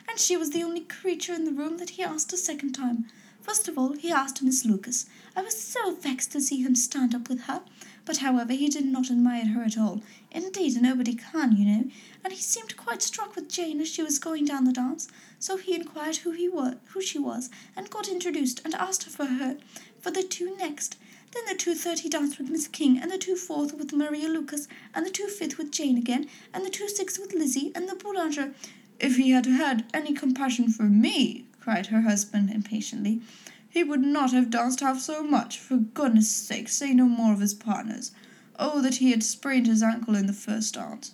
And 0.09 0.17
she 0.17 0.37
was 0.37 0.51
the 0.51 0.63
only 0.63 0.85
creature 0.85 1.33
in 1.33 1.43
the 1.43 1.51
room 1.51 1.79
that 1.79 1.91
he 1.91 2.03
asked 2.03 2.31
a 2.31 2.37
second 2.37 2.71
time. 2.71 3.07
First 3.47 3.69
of 3.69 3.77
all, 3.77 3.93
he 3.93 4.11
asked 4.11 4.43
Miss 4.43 4.65
Lucas. 4.65 5.05
I 5.33 5.41
was 5.41 5.57
so 5.57 5.95
vexed 5.95 6.33
to 6.33 6.41
see 6.41 6.61
him 6.61 6.75
stand 6.75 7.15
up 7.15 7.29
with 7.29 7.43
her. 7.43 7.61
But 8.03 8.17
however, 8.17 8.51
he 8.51 8.67
did 8.67 8.85
not 8.85 9.09
admire 9.09 9.45
her 9.47 9.63
at 9.63 9.77
all. 9.77 10.01
Indeed, 10.31 10.81
nobody 10.81 11.15
can, 11.15 11.55
you 11.55 11.63
know. 11.63 11.83
And 12.25 12.33
he 12.33 12.41
seemed 12.41 12.75
quite 12.75 13.01
struck 13.01 13.37
with 13.37 13.47
Jane 13.47 13.79
as 13.79 13.87
she 13.87 14.03
was 14.03 14.19
going 14.19 14.43
down 14.43 14.65
the 14.65 14.73
dance. 14.73 15.07
So 15.39 15.55
he 15.55 15.75
inquired 15.75 16.17
who 16.17 16.31
he 16.31 16.49
were, 16.49 16.75
who 16.87 17.01
she 17.01 17.19
was, 17.19 17.49
and 17.73 17.89
got 17.89 18.09
introduced, 18.09 18.59
and 18.65 18.75
asked 18.75 19.05
her 19.05 19.11
for 19.11 19.25
her 19.25 19.55
for 20.01 20.11
the 20.11 20.23
two 20.23 20.57
next. 20.57 20.97
Then 21.33 21.45
the 21.47 21.55
two 21.55 21.73
third 21.73 21.99
he 21.99 22.09
danced 22.09 22.37
with 22.37 22.49
Miss 22.49 22.67
King, 22.67 22.99
and 22.99 23.09
the 23.09 23.17
two 23.17 23.37
fourth 23.37 23.73
with 23.73 23.93
Maria 23.93 24.27
Lucas, 24.27 24.67
and 24.93 25.05
the 25.05 25.09
two 25.09 25.27
fifth 25.27 25.57
with 25.57 25.71
Jane 25.71 25.97
again, 25.97 26.27
and 26.53 26.65
the 26.65 26.69
two 26.69 26.89
sixth 26.89 27.17
with 27.17 27.33
Lizzie, 27.33 27.71
and 27.73 27.87
the 27.87 27.95
boulanger. 27.95 28.53
If 28.99 29.15
he 29.15 29.31
had 29.31 29.45
had 29.45 29.85
any 29.93 30.13
compassion 30.13 30.69
for 30.69 30.83
me, 30.83 31.45
cried 31.67 31.87
her 31.87 31.99
husband 32.03 32.49
impatiently, 32.49 33.19
he 33.67 33.83
would 33.83 33.99
not 33.99 34.31
have 34.31 34.49
danced 34.49 34.79
half 34.79 35.01
so 35.01 35.21
much. 35.21 35.59
For 35.59 35.75
goodness 35.75 36.31
sake, 36.31 36.69
say 36.69 36.93
no 36.93 37.07
more 37.07 37.33
of 37.33 37.41
his 37.41 37.53
partners. 37.53 38.13
Oh, 38.57 38.81
that 38.81 38.95
he 38.95 39.11
had 39.11 39.21
sprained 39.21 39.67
his 39.67 39.83
ankle 39.83 40.15
in 40.15 40.27
the 40.27 40.31
first 40.31 40.75
dance. 40.75 41.13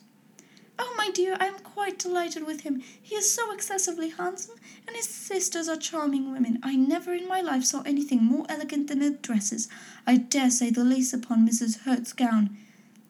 Oh, 0.77 0.93
my 0.95 1.10
dear, 1.10 1.38
I 1.39 1.48
am 1.48 1.57
quite 1.57 1.98
delighted 1.98 2.45
with 2.45 2.62
him. 2.62 2.83
He 3.01 3.15
is 3.15 3.33
so 3.33 3.51
excessively 3.51 4.10
handsome, 4.10 4.53
and 4.86 4.95
his 4.95 5.10
sisters 5.10 5.67
are 5.67 5.75
charming 5.75 6.31
women. 6.31 6.60
I 6.62 6.75
never 6.75 7.15
in 7.15 7.27
my 7.27 7.41
life 7.41 7.63
saw 7.63 7.81
anything 7.81 8.24
more 8.24 8.45
elegant 8.48 8.89
than 8.89 9.00
their 9.00 9.10
dresses. 9.10 9.67
I 10.05 10.17
dare 10.17 10.51
say 10.51 10.69
the 10.69 10.83
lace 10.83 11.13
upon 11.13 11.48
Mrs. 11.50 11.79
Hurst's 11.79 12.13
gown. 12.13 12.55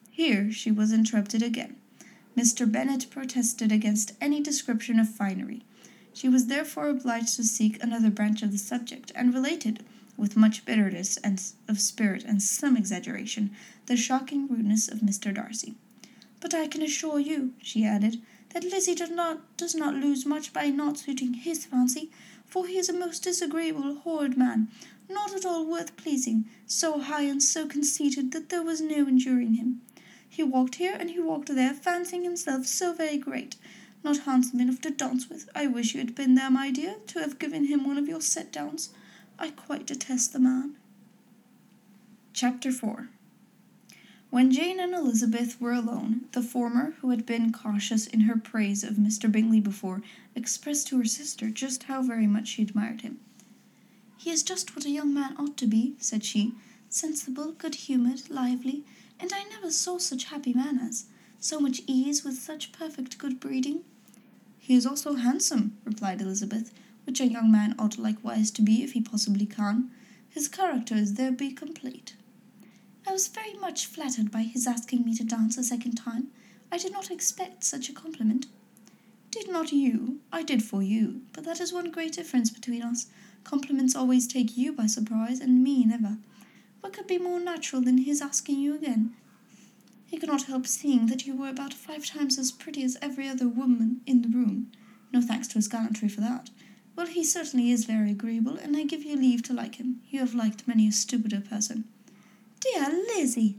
Here 0.09 0.49
she 0.49 0.71
was 0.71 0.93
interrupted 0.93 1.43
again. 1.43 1.75
Mr. 2.37 2.71
Bennet 2.71 3.07
protested 3.11 3.69
against 3.69 4.13
any 4.21 4.39
description 4.39 4.97
of 4.97 5.09
finery. 5.09 5.65
She 6.15 6.29
was 6.29 6.45
therefore 6.45 6.89
obliged 6.89 7.35
to 7.37 7.43
seek 7.43 7.83
another 7.83 8.11
branch 8.11 8.43
of 8.43 8.51
the 8.51 8.59
subject, 8.59 9.11
and 9.15 9.33
related, 9.33 9.83
with 10.15 10.37
much 10.37 10.63
bitterness 10.63 11.17
and 11.17 11.41
of 11.67 11.79
spirit 11.79 12.23
and 12.23 12.41
some 12.41 12.77
exaggeration, 12.77 13.49
the 13.87 13.97
shocking 13.97 14.47
rudeness 14.47 14.87
of 14.87 14.99
Mr. 14.99 15.33
Darcy. 15.33 15.73
But 16.39 16.53
I 16.53 16.67
can 16.67 16.83
assure 16.83 17.19
you, 17.19 17.53
she 17.61 17.83
added, 17.83 18.21
that 18.49 18.63
Lizzie 18.63 18.93
does 18.93 19.09
not 19.09 19.57
does 19.57 19.73
not 19.73 19.95
lose 19.95 20.23
much 20.25 20.53
by 20.53 20.69
not 20.69 20.99
suiting 20.99 21.33
his 21.33 21.65
fancy, 21.65 22.11
for 22.45 22.67
he 22.67 22.77
is 22.77 22.89
a 22.89 22.93
most 22.93 23.23
disagreeable, 23.23 23.95
horrid 23.95 24.37
man, 24.37 24.67
not 25.09 25.33
at 25.33 25.45
all 25.45 25.65
worth 25.65 25.97
pleasing, 25.97 26.45
so 26.67 26.99
high 26.99 27.23
and 27.23 27.41
so 27.41 27.65
conceited 27.65 28.31
that 28.33 28.49
there 28.49 28.61
was 28.61 28.81
no 28.81 29.07
enduring 29.07 29.55
him. 29.55 29.81
He 30.29 30.43
walked 30.43 30.75
here 30.75 30.95
and 30.99 31.09
he 31.09 31.19
walked 31.19 31.47
there, 31.47 31.73
fancying 31.73 32.23
himself 32.23 32.67
so 32.67 32.93
very 32.93 33.17
great, 33.17 33.55
not 34.03 34.19
handsome 34.19 34.59
enough 34.59 34.81
to 34.81 34.91
dance 34.91 35.29
with. 35.29 35.49
I 35.55 35.67
wish 35.67 35.93
you 35.93 35.99
had 36.01 36.13
been 36.13 36.35
there, 36.35 36.51
my 36.51 36.71
dear, 36.71 36.95
to 37.07 37.19
have 37.19 37.39
given 37.39 37.65
him 37.65 37.85
one 37.85 37.97
of 37.97 38.07
your 38.07 38.21
set 38.21 38.51
downs. 38.51 38.89
I 39.39 39.49
quite 39.49 39.85
detest 39.85 40.33
the 40.33 40.39
man. 40.39 40.75
Chapter 42.33 42.71
4 42.71 43.09
When 44.29 44.51
Jane 44.51 44.79
and 44.79 44.93
Elizabeth 44.93 45.59
were 45.61 45.71
alone, 45.71 46.25
the 46.33 46.41
former, 46.41 46.95
who 46.99 47.11
had 47.11 47.25
been 47.25 47.53
cautious 47.53 48.05
in 48.05 48.21
her 48.21 48.37
praise 48.37 48.83
of 48.83 48.95
Mr. 48.95 49.31
Bingley 49.31 49.61
before, 49.61 50.01
expressed 50.35 50.87
to 50.87 50.97
her 50.97 51.05
sister 51.05 51.49
just 51.49 51.83
how 51.83 52.01
very 52.01 52.27
much 52.27 52.47
she 52.49 52.63
admired 52.63 53.01
him. 53.01 53.19
He 54.17 54.31
is 54.31 54.43
just 54.43 54.75
what 54.75 54.85
a 54.85 54.89
young 54.89 55.13
man 55.13 55.35
ought 55.37 55.57
to 55.57 55.67
be, 55.67 55.95
said 55.99 56.23
she, 56.23 56.53
sensible, 56.89 57.51
good 57.53 57.75
humoured, 57.75 58.29
lively, 58.29 58.83
and 59.19 59.31
I 59.33 59.43
never 59.43 59.71
saw 59.71 59.97
such 59.97 60.25
happy 60.25 60.53
manners, 60.53 61.05
so 61.39 61.59
much 61.59 61.81
ease 61.87 62.23
with 62.23 62.35
such 62.35 62.71
perfect 62.71 63.17
good 63.17 63.39
breeding. 63.39 63.83
He 64.63 64.75
is 64.75 64.85
also 64.85 65.15
handsome, 65.15 65.75
replied 65.83 66.21
Elizabeth, 66.21 66.71
which 67.05 67.19
a 67.19 67.27
young 67.27 67.51
man 67.51 67.75
ought 67.77 67.97
likewise 67.97 68.49
to 68.51 68.61
be 68.61 68.81
if 68.81 68.93
he 68.93 69.01
possibly 69.01 69.45
can. 69.45 69.91
His 70.29 70.47
character 70.47 70.95
is 70.95 71.15
thereby 71.15 71.51
complete. 71.53 72.15
I 73.05 73.11
was 73.11 73.27
very 73.27 73.55
much 73.55 73.87
flattered 73.87 74.31
by 74.31 74.43
his 74.43 74.65
asking 74.65 75.03
me 75.03 75.15
to 75.15 75.25
dance 75.25 75.57
a 75.57 75.65
second 75.65 75.95
time. 75.95 76.29
I 76.71 76.77
did 76.77 76.93
not 76.93 77.11
expect 77.11 77.65
such 77.65 77.89
a 77.89 77.93
compliment. 77.93 78.45
Did 79.31 79.51
not 79.51 79.73
you? 79.73 80.21
I 80.31 80.43
did 80.43 80.63
for 80.63 80.81
you, 80.81 81.23
but 81.33 81.43
that 81.43 81.59
is 81.59 81.73
one 81.73 81.91
great 81.91 82.13
difference 82.13 82.49
between 82.49 82.83
us. 82.83 83.07
Compliments 83.43 83.97
always 83.97 84.27
take 84.27 84.55
you 84.55 84.71
by 84.71 84.85
surprise, 84.87 85.41
and 85.41 85.61
me 85.61 85.83
never. 85.83 86.19
What 86.79 86.93
could 86.93 87.07
be 87.07 87.17
more 87.17 87.41
natural 87.41 87.81
than 87.81 87.97
his 87.97 88.21
asking 88.21 88.61
you 88.61 88.75
again? 88.75 89.13
He 90.13 90.19
could 90.19 90.29
not 90.29 90.43
help 90.43 90.67
seeing 90.67 91.07
that 91.07 91.25
you 91.25 91.35
were 91.35 91.49
about 91.49 91.73
five 91.73 92.05
times 92.05 92.37
as 92.37 92.51
pretty 92.51 92.83
as 92.83 92.99
every 93.01 93.27
other 93.27 93.47
woman 93.47 94.01
in 94.05 94.21
the 94.21 94.27
room. 94.27 94.71
No 95.11 95.21
thanks 95.21 95.47
to 95.47 95.55
his 95.55 95.67
gallantry 95.67 96.07
for 96.07 96.21
that. 96.21 96.51
Well, 96.95 97.07
he 97.07 97.23
certainly 97.23 97.71
is 97.71 97.85
very 97.85 98.11
agreeable, 98.11 98.55
and 98.57 98.77
I 98.77 98.83
give 98.83 99.03
you 99.03 99.15
leave 99.15 99.41
to 99.41 99.53
like 99.53 99.77
him. 99.77 100.01
You 100.11 100.19
have 100.19 100.35
liked 100.35 100.67
many 100.67 100.87
a 100.87 100.91
stupider 100.91 101.41
person. 101.41 101.85
Dear 102.59 102.91
Lizzie! 103.07 103.55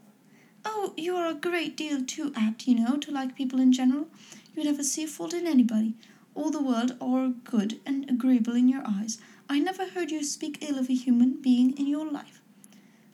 Oh, 0.64 0.94
you 0.96 1.16
are 1.16 1.26
a 1.26 1.34
great 1.34 1.76
deal 1.76 2.04
too 2.04 2.32
apt, 2.36 2.68
you 2.68 2.76
know, 2.76 2.98
to 2.98 3.10
like 3.10 3.34
people 3.34 3.58
in 3.58 3.72
general. 3.72 4.06
You 4.54 4.62
never 4.62 4.84
see 4.84 5.02
a 5.02 5.08
fault 5.08 5.34
in 5.34 5.48
anybody. 5.48 5.96
All 6.36 6.52
the 6.52 6.62
world 6.62 6.96
are 7.00 7.30
good 7.30 7.80
and 7.84 8.08
agreeable 8.08 8.54
in 8.54 8.68
your 8.68 8.84
eyes. 8.86 9.18
I 9.48 9.58
never 9.58 9.88
heard 9.88 10.12
you 10.12 10.22
speak 10.22 10.58
ill 10.60 10.78
of 10.78 10.88
a 10.88 10.94
human 10.94 11.42
being 11.42 11.76
in 11.76 11.88
your 11.88 12.08
life. 12.08 12.40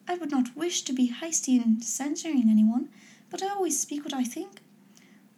I 0.06 0.16
would 0.16 0.30
not 0.30 0.54
wish 0.54 0.82
to 0.82 0.92
be 0.92 1.06
hasty 1.06 1.56
in 1.56 1.80
censuring 1.80 2.50
anyone, 2.50 2.90
but 3.30 3.42
I 3.42 3.48
always 3.48 3.80
speak 3.80 4.04
what 4.04 4.12
I 4.14 4.24
think. 4.24 4.60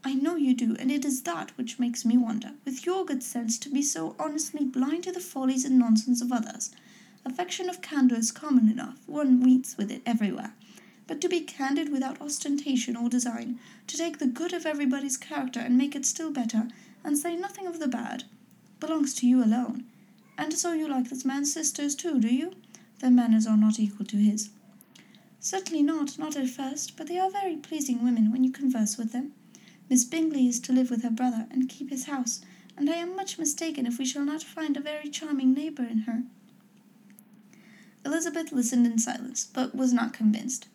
I 0.04 0.14
know 0.14 0.34
you 0.34 0.54
do, 0.54 0.74
and 0.80 0.90
it 0.90 1.04
is 1.04 1.22
that 1.22 1.56
which 1.56 1.78
makes 1.78 2.04
me 2.04 2.16
wonder, 2.16 2.52
with 2.64 2.84
your 2.84 3.04
good 3.04 3.22
sense, 3.22 3.56
to 3.58 3.68
be 3.68 3.82
so 3.82 4.16
honestly 4.18 4.64
blind 4.64 5.04
to 5.04 5.12
the 5.12 5.20
follies 5.20 5.64
and 5.64 5.78
nonsense 5.78 6.20
of 6.20 6.32
others. 6.32 6.72
Affection 7.24 7.68
of 7.68 7.82
candour 7.82 8.18
is 8.18 8.32
common 8.32 8.68
enough, 8.68 8.98
one 9.06 9.40
meets 9.40 9.76
with 9.76 9.92
it 9.92 10.02
everywhere. 10.04 10.54
But 11.06 11.20
to 11.20 11.28
be 11.28 11.40
candid 11.40 11.92
without 11.92 12.20
ostentation 12.20 12.96
or 12.96 13.08
design, 13.08 13.60
to 13.86 13.96
take 13.96 14.18
the 14.18 14.26
good 14.26 14.52
of 14.52 14.66
everybody's 14.66 15.16
character 15.16 15.60
and 15.60 15.78
make 15.78 15.94
it 15.94 16.04
still 16.04 16.32
better, 16.32 16.68
and 17.04 17.16
say 17.16 17.36
nothing 17.36 17.66
of 17.66 17.78
the 17.78 17.88
bad, 17.88 18.24
belongs 18.80 19.14
to 19.14 19.26
you 19.28 19.44
alone. 19.44 19.84
And 20.36 20.52
so 20.54 20.72
you 20.72 20.88
like 20.88 21.10
this 21.10 21.24
man's 21.24 21.52
sisters 21.52 21.94
too, 21.94 22.18
do 22.18 22.34
you? 22.34 22.54
Their 22.98 23.10
manners 23.10 23.46
are 23.46 23.56
not 23.56 23.78
equal 23.78 24.06
to 24.06 24.16
his. 24.16 24.50
Certainly 25.44 25.82
not, 25.82 26.20
not 26.20 26.36
at 26.36 26.48
first, 26.48 26.96
but 26.96 27.08
they 27.08 27.18
are 27.18 27.28
very 27.28 27.56
pleasing 27.56 28.04
women 28.04 28.30
when 28.30 28.44
you 28.44 28.52
converse 28.52 28.96
with 28.96 29.10
them. 29.10 29.32
Miss 29.90 30.04
Bingley 30.04 30.46
is 30.46 30.60
to 30.60 30.72
live 30.72 30.88
with 30.88 31.02
her 31.02 31.10
brother 31.10 31.48
and 31.50 31.68
keep 31.68 31.90
his 31.90 32.04
house, 32.04 32.42
and 32.76 32.88
I 32.88 32.94
am 32.94 33.16
much 33.16 33.40
mistaken 33.40 33.84
if 33.84 33.98
we 33.98 34.04
shall 34.04 34.24
not 34.24 34.44
find 34.44 34.76
a 34.76 34.80
very 34.80 35.08
charming 35.08 35.52
neighbour 35.52 35.82
in 35.82 36.02
her. 36.02 36.22
Elizabeth 38.06 38.52
listened 38.52 38.86
in 38.86 39.00
silence, 39.00 39.44
but 39.52 39.74
was 39.74 39.92
not 39.92 40.12
convinced. 40.12 40.68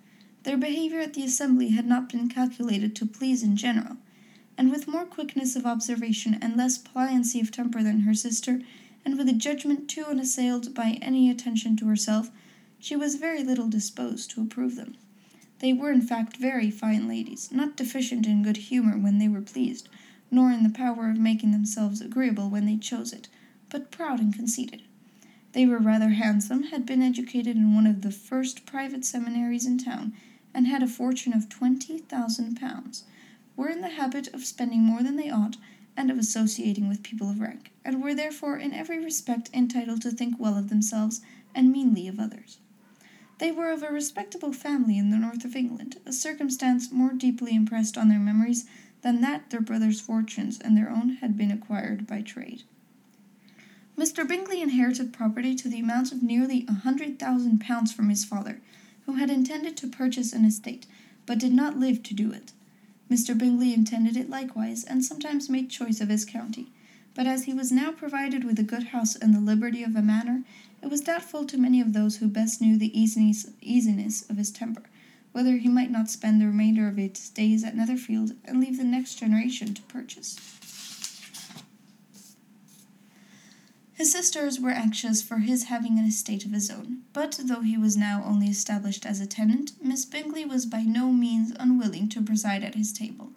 Their 0.44 0.58
behaviour 0.58 1.00
at 1.00 1.14
the 1.14 1.24
assembly 1.24 1.70
had 1.70 1.88
not 1.88 2.10
been 2.10 2.28
calculated 2.28 2.94
to 2.98 3.06
please 3.06 3.44
in 3.44 3.56
general, 3.56 3.96
and 4.58 4.70
with 4.70 4.86
more 4.86 5.06
quickness 5.06 5.56
of 5.56 5.66
observation 5.66 6.38
and 6.42 6.58
less 6.58 6.78
pliancy 6.78 7.40
of 7.40 7.52
temper 7.52 7.82
than 7.82 8.02
her 8.02 8.14
sister, 8.14 8.62
and 9.06 9.18
with 9.18 9.30
a 9.30 9.34
judgment 9.34 9.90
too 9.90 10.04
unassailed 10.04 10.74
by 10.74 11.00
any 11.02 11.30
attention 11.30 11.78
to 11.78 11.88
herself, 11.88 12.32
she 12.80 12.96
was 12.96 13.16
very 13.16 13.44
little 13.44 13.68
disposed 13.68 14.30
to 14.32 14.42
approve 14.42 14.76
them. 14.76 14.96
They 15.60 15.74
were, 15.74 15.92
in 15.92 16.02
fact, 16.02 16.38
very 16.38 16.70
fine 16.70 17.08
ladies, 17.08 17.52
not 17.52 17.76
deficient 17.76 18.28
in 18.28 18.44
good 18.44 18.58
humour 18.58 18.98
when 18.98 19.18
they 19.18 19.28
were 19.28 19.42
pleased, 19.42 19.90
nor 20.30 20.52
in 20.52 20.64
the 20.64 20.70
power 20.70 21.10
of 21.10 21.18
making 21.18 21.52
themselves 21.52 22.02
agreeable 22.02 22.50
when 22.50 22.66
they 22.66 22.78
chose 22.78 23.12
it, 23.12 23.28
but 23.70 23.90
proud 23.90 24.20
and 24.20 24.34
conceited. 24.34 24.84
They 25.54 25.66
were 25.66 25.80
rather 25.80 26.10
handsome, 26.10 26.64
had 26.64 26.86
been 26.86 27.02
educated 27.02 27.56
in 27.56 27.74
one 27.74 27.88
of 27.88 28.04
the 28.04 28.12
first 28.12 28.66
private 28.66 29.04
seminaries 29.04 29.66
in 29.66 29.80
town, 29.80 30.14
and 30.54 30.68
had 30.68 30.84
a 30.84 30.88
fortune 30.88 31.34
of 31.34 31.50
twenty 31.50 31.98
thousand 31.98 32.60
pounds, 32.60 33.06
were 33.56 33.70
in 33.70 33.82
the 33.82 33.90
habit 33.90 34.28
of 34.34 34.46
spending 34.46 34.82
more 34.82 35.02
than 35.02 35.16
they 35.16 35.32
ought, 35.32 35.58
and 35.98 36.12
of 36.12 36.20
associating 36.20 36.88
with 36.88 37.02
people 37.02 37.30
of 37.30 37.40
rank, 37.40 37.72
and 37.84 38.04
were 38.04 38.14
therefore 38.14 38.58
in 38.58 38.74
every 38.74 39.04
respect 39.04 39.50
entitled 39.52 40.04
to 40.04 40.12
think 40.12 40.36
well 40.38 40.56
of 40.56 40.70
themselves 40.70 41.22
and 41.56 41.72
meanly 41.72 42.08
of 42.08 42.20
others. 42.20 42.60
They 43.40 43.52
were 43.52 43.72
of 43.72 43.84
a 43.84 43.92
respectable 43.92 44.52
family 44.52 44.98
in 44.98 45.12
the 45.12 45.18
north 45.18 45.46
of 45.46 45.56
England, 45.56 45.98
a 46.06 46.12
circumstance 46.12 46.92
more 46.92 47.14
deeply 47.14 47.54
impressed 47.54 47.98
on 47.98 48.10
their 48.10 48.20
memories 48.20 48.66
than 49.02 49.22
that 49.22 49.52
their 49.52 49.62
brother's 49.62 50.02
fortunes 50.02 50.60
and 50.60 50.76
their 50.76 50.90
own 50.90 51.18
had 51.22 51.38
been 51.38 51.52
acquired 51.52 52.08
by 52.08 52.22
trade. 52.22 52.64
Mr. 53.98 54.28
Bingley 54.28 54.62
inherited 54.62 55.14
property 55.14 55.56
to 55.56 55.70
the 55.70 55.80
amount 55.80 56.12
of 56.12 56.24
nearly 56.24 56.66
a 56.68 56.74
hundred 56.74 57.20
thousand 57.20 57.60
pounds 57.60 57.92
from 57.92 58.10
his 58.10 58.26
father, 58.26 58.60
who 59.06 59.14
had 59.14 59.30
intended 59.30 59.78
to 59.78 59.88
purchase 59.88 60.34
an 60.34 60.46
estate, 60.46 60.86
but 61.26 61.40
did 61.40 61.54
not 61.54 61.80
live 61.80 62.04
to 62.04 62.14
do 62.14 62.32
it. 62.32 62.54
Mr. 63.10 63.38
Bingley 63.38 63.74
intended 63.74 64.18
it 64.18 64.30
likewise, 64.30 64.84
and 64.84 65.06
sometimes 65.06 65.50
made 65.50 65.70
choice 65.70 66.02
of 66.02 66.10
his 66.10 66.26
county, 66.26 66.72
but 67.18 67.26
as 67.26 67.46
he 67.46 67.54
was 67.54 67.72
now 67.72 67.92
provided 67.92 68.44
with 68.44 68.60
a 68.60 68.64
good 68.64 68.84
house 68.84 69.16
and 69.16 69.34
the 69.34 69.40
liberty 69.40 69.82
of 69.82 69.96
a 69.96 70.04
manor, 70.04 70.44
it 70.84 70.90
was 70.92 71.02
doubtful 71.02 71.48
to 71.48 71.58
many 71.58 71.82
of 71.82 71.92
those 71.92 72.18
who 72.18 72.28
best 72.28 72.62
knew 72.62 72.78
the 72.78 72.98
easiness, 72.98 73.48
easiness 73.60 74.30
of 74.30 74.38
his 74.38 74.52
temper, 74.52 74.84
whether 75.32 75.58
he 75.58 75.68
might 75.68 75.90
not 75.90 76.12
spend 76.12 76.40
the 76.40 76.46
remainder 76.46 76.88
of 76.88 76.98
his 76.98 77.30
days 77.32 77.64
at 77.64 77.76
Netherfield 77.76 78.34
and 78.46 78.60
leave 78.60 78.78
the 78.78 78.84
next 78.84 79.16
generation 79.16 79.74
to 79.74 79.82
purchase. 79.84 80.38
His 83.94 84.12
sisters 84.12 84.60
were 84.60 84.70
anxious 84.70 85.24
for 85.24 85.40
his 85.40 85.64
having 85.64 85.98
an 85.98 86.06
estate 86.06 86.46
of 86.46 86.52
his 86.52 86.70
own, 86.70 87.02
but 87.14 87.40
though 87.44 87.62
he 87.62 87.80
was 87.80 87.98
now 87.98 88.22
only 88.28 88.46
established 88.46 89.08
as 89.08 89.20
a 89.20 89.26
tenant, 89.26 89.72
Miss 89.84 90.06
Bingley 90.06 90.46
was 90.46 90.68
by 90.68 90.84
no 90.84 91.12
means 91.12 91.52
unwilling 91.60 92.10
to 92.10 92.22
preside 92.22 92.64
at 92.64 92.76
his 92.76 92.94
table, 92.94 93.32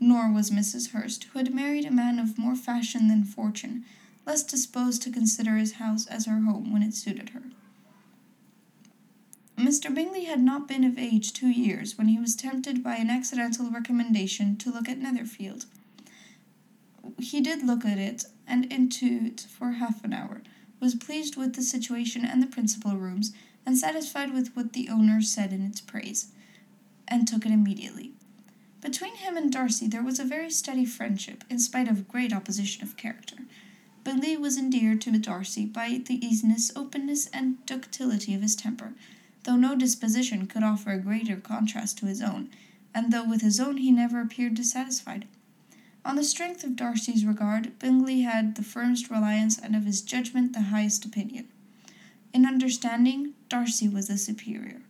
nor 0.00 0.32
was 0.32 0.50
Mrs. 0.50 0.90
Hurst, 0.90 1.24
who 1.24 1.38
had 1.38 1.54
married 1.54 1.84
a 1.84 1.90
man 1.90 2.18
of 2.18 2.38
more 2.38 2.56
fashion 2.56 3.08
than 3.08 3.22
fortune, 3.22 3.84
less 4.26 4.42
disposed 4.42 5.02
to 5.02 5.12
consider 5.12 5.56
his 5.56 5.74
house 5.74 6.06
as 6.06 6.26
her 6.26 6.40
home 6.40 6.72
when 6.72 6.82
it 6.82 6.94
suited 6.94 7.30
her. 7.30 7.42
Mr. 9.58 9.94
Bingley 9.94 10.24
had 10.24 10.40
not 10.40 10.66
been 10.66 10.84
of 10.84 10.98
age 10.98 11.34
two 11.34 11.50
years 11.50 11.98
when 11.98 12.08
he 12.08 12.18
was 12.18 12.34
tempted 12.34 12.82
by 12.82 12.96
an 12.96 13.10
accidental 13.10 13.70
recommendation 13.70 14.56
to 14.56 14.72
look 14.72 14.88
at 14.88 14.98
Netherfield. 14.98 15.66
He 17.18 17.42
did 17.42 17.62
look 17.62 17.84
at 17.84 17.98
it 17.98 18.24
and 18.46 18.64
into 18.72 19.26
it 19.26 19.46
for 19.50 19.72
half 19.72 20.02
an 20.02 20.14
hour, 20.14 20.40
was 20.80 20.94
pleased 20.94 21.36
with 21.36 21.54
the 21.54 21.62
situation 21.62 22.24
and 22.24 22.42
the 22.42 22.46
principal 22.46 22.96
rooms, 22.96 23.32
and 23.66 23.76
satisfied 23.76 24.32
with 24.32 24.56
what 24.56 24.72
the 24.72 24.88
owner 24.88 25.20
said 25.20 25.52
in 25.52 25.62
its 25.62 25.82
praise, 25.82 26.28
and 27.06 27.28
took 27.28 27.44
it 27.44 27.52
immediately. 27.52 28.14
Between 28.80 29.16
him 29.16 29.36
and 29.36 29.52
Darcy 29.52 29.86
there 29.86 30.02
was 30.02 30.18
a 30.18 30.24
very 30.24 30.50
steady 30.50 30.86
friendship, 30.86 31.44
in 31.50 31.58
spite 31.58 31.88
of 31.88 32.08
great 32.08 32.32
opposition 32.32 32.82
of 32.82 32.96
character. 32.96 33.36
Bingley 34.04 34.38
was 34.38 34.56
endeared 34.56 35.02
to 35.02 35.18
Darcy 35.18 35.66
by 35.66 36.00
the 36.04 36.24
easiness, 36.26 36.72
openness, 36.74 37.26
and 37.26 37.64
ductility 37.66 38.34
of 38.34 38.40
his 38.40 38.56
temper, 38.56 38.94
though 39.44 39.56
no 39.56 39.76
disposition 39.76 40.46
could 40.46 40.62
offer 40.62 40.92
a 40.92 40.98
greater 40.98 41.36
contrast 41.36 41.98
to 41.98 42.06
his 42.06 42.22
own, 42.22 42.48
and 42.94 43.12
though 43.12 43.28
with 43.28 43.42
his 43.42 43.60
own 43.60 43.76
he 43.76 43.90
never 43.90 44.20
appeared 44.20 44.54
dissatisfied. 44.54 45.26
On 46.02 46.16
the 46.16 46.24
strength 46.24 46.64
of 46.64 46.76
Darcy's 46.76 47.26
regard, 47.26 47.78
Bingley 47.78 48.22
had 48.22 48.54
the 48.54 48.62
firmest 48.62 49.10
reliance, 49.10 49.58
and 49.58 49.76
of 49.76 49.84
his 49.84 50.00
judgment 50.00 50.54
the 50.54 50.62
highest 50.62 51.04
opinion. 51.04 51.48
In 52.32 52.46
understanding, 52.46 53.34
Darcy 53.50 53.88
was 53.88 54.08
the 54.08 54.16
superior. 54.16 54.80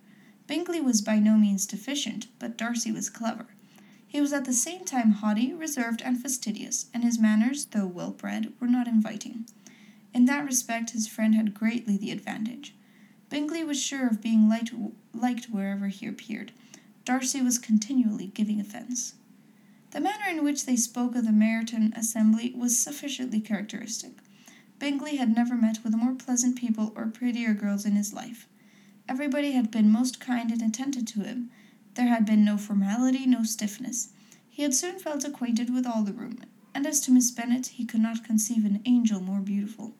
Bingley 0.46 0.81
was 0.81 1.03
by 1.03 1.18
no 1.18 1.37
means 1.37 1.66
deficient, 1.66 2.29
but 2.38 2.57
Darcy 2.57 2.92
was 2.92 3.11
clever. 3.11 3.46
He 4.11 4.20
was 4.20 4.33
at 4.33 4.44
the 4.44 4.53
same 4.53 4.85
time 4.85 5.12
haughty, 5.12 5.55
reserved, 5.55 6.03
and 6.03 6.20
fastidious, 6.20 6.87
and 6.92 7.05
his 7.05 7.20
manners, 7.20 7.66
though 7.66 7.87
well 7.87 8.11
bred, 8.11 8.53
were 8.59 8.66
not 8.66 8.88
inviting. 8.88 9.46
In 10.12 10.25
that 10.25 10.44
respect 10.44 10.90
his 10.90 11.07
friend 11.07 11.37
had 11.37 11.55
greatly 11.55 11.96
the 11.96 12.11
advantage. 12.11 12.75
Bingley 13.29 13.62
was 13.62 13.81
sure 13.81 14.09
of 14.09 14.20
being 14.20 14.49
liked, 14.49 14.75
liked 15.14 15.44
wherever 15.44 15.87
he 15.87 16.09
appeared. 16.09 16.51
Darcy 17.05 17.40
was 17.40 17.57
continually 17.57 18.27
giving 18.35 18.59
offence. 18.59 19.14
The 19.92 20.01
manner 20.01 20.27
in 20.29 20.42
which 20.42 20.66
they 20.66 20.75
spoke 20.75 21.14
of 21.14 21.25
the 21.25 21.31
Meryton 21.31 21.96
assembly 21.96 22.53
was 22.57 22.77
sufficiently 22.77 23.40
characteristic. 23.40 24.14
Bingley 24.81 25.18
had 25.18 25.37
never 25.37 25.55
met 25.55 25.85
with 25.85 25.94
more 25.94 26.14
pleasant 26.14 26.59
people 26.59 26.92
or 26.96 27.07
prettier 27.07 27.55
girls 27.55 27.87
in 27.87 27.92
his 27.92 28.12
life. 28.12 28.49
Everybody 29.09 29.53
had 29.53 29.70
been 29.70 29.88
most 29.88 30.18
kind 30.18 30.51
and 30.51 30.62
attentive 30.62 31.07
to 31.07 31.20
him, 31.20 31.53
there 31.94 32.09
had 32.09 32.24
been 32.24 32.44
no 32.44 32.57
formality, 32.57 33.26
no 33.26 33.42
stiffness. 33.42 34.11
He 34.48 34.62
had 34.62 34.74
soon 34.74 34.98
felt 34.98 35.24
acquainted 35.24 35.72
with 35.72 35.87
all 35.87 36.03
the 36.03 36.12
room, 36.12 36.38
and 36.74 36.87
as 36.87 37.00
to 37.00 37.11
Miss 37.11 37.31
Bennet, 37.31 37.68
he 37.68 37.85
could 37.85 38.00
not 38.00 38.24
conceive 38.24 38.64
an 38.64 38.81
angel 38.85 39.20
more 39.20 39.40
beautiful. 39.40 39.94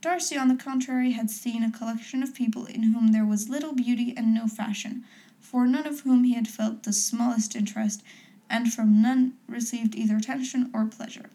Darcy, 0.00 0.36
on 0.36 0.48
the 0.48 0.56
contrary, 0.56 1.12
had 1.12 1.30
seen 1.30 1.62
a 1.62 1.70
collection 1.70 2.22
of 2.22 2.34
people 2.34 2.66
in 2.66 2.82
whom 2.82 3.12
there 3.12 3.24
was 3.24 3.48
little 3.48 3.72
beauty 3.72 4.12
and 4.16 4.34
no 4.34 4.48
fashion, 4.48 5.04
for 5.38 5.66
none 5.66 5.86
of 5.86 6.00
whom 6.00 6.24
he 6.24 6.34
had 6.34 6.48
felt 6.48 6.82
the 6.82 6.92
smallest 6.92 7.54
interest, 7.54 8.02
and 8.50 8.72
from 8.72 9.00
none 9.00 9.34
received 9.46 9.94
either 9.94 10.16
attention 10.16 10.70
or 10.74 10.86
pleasure. 10.86 11.30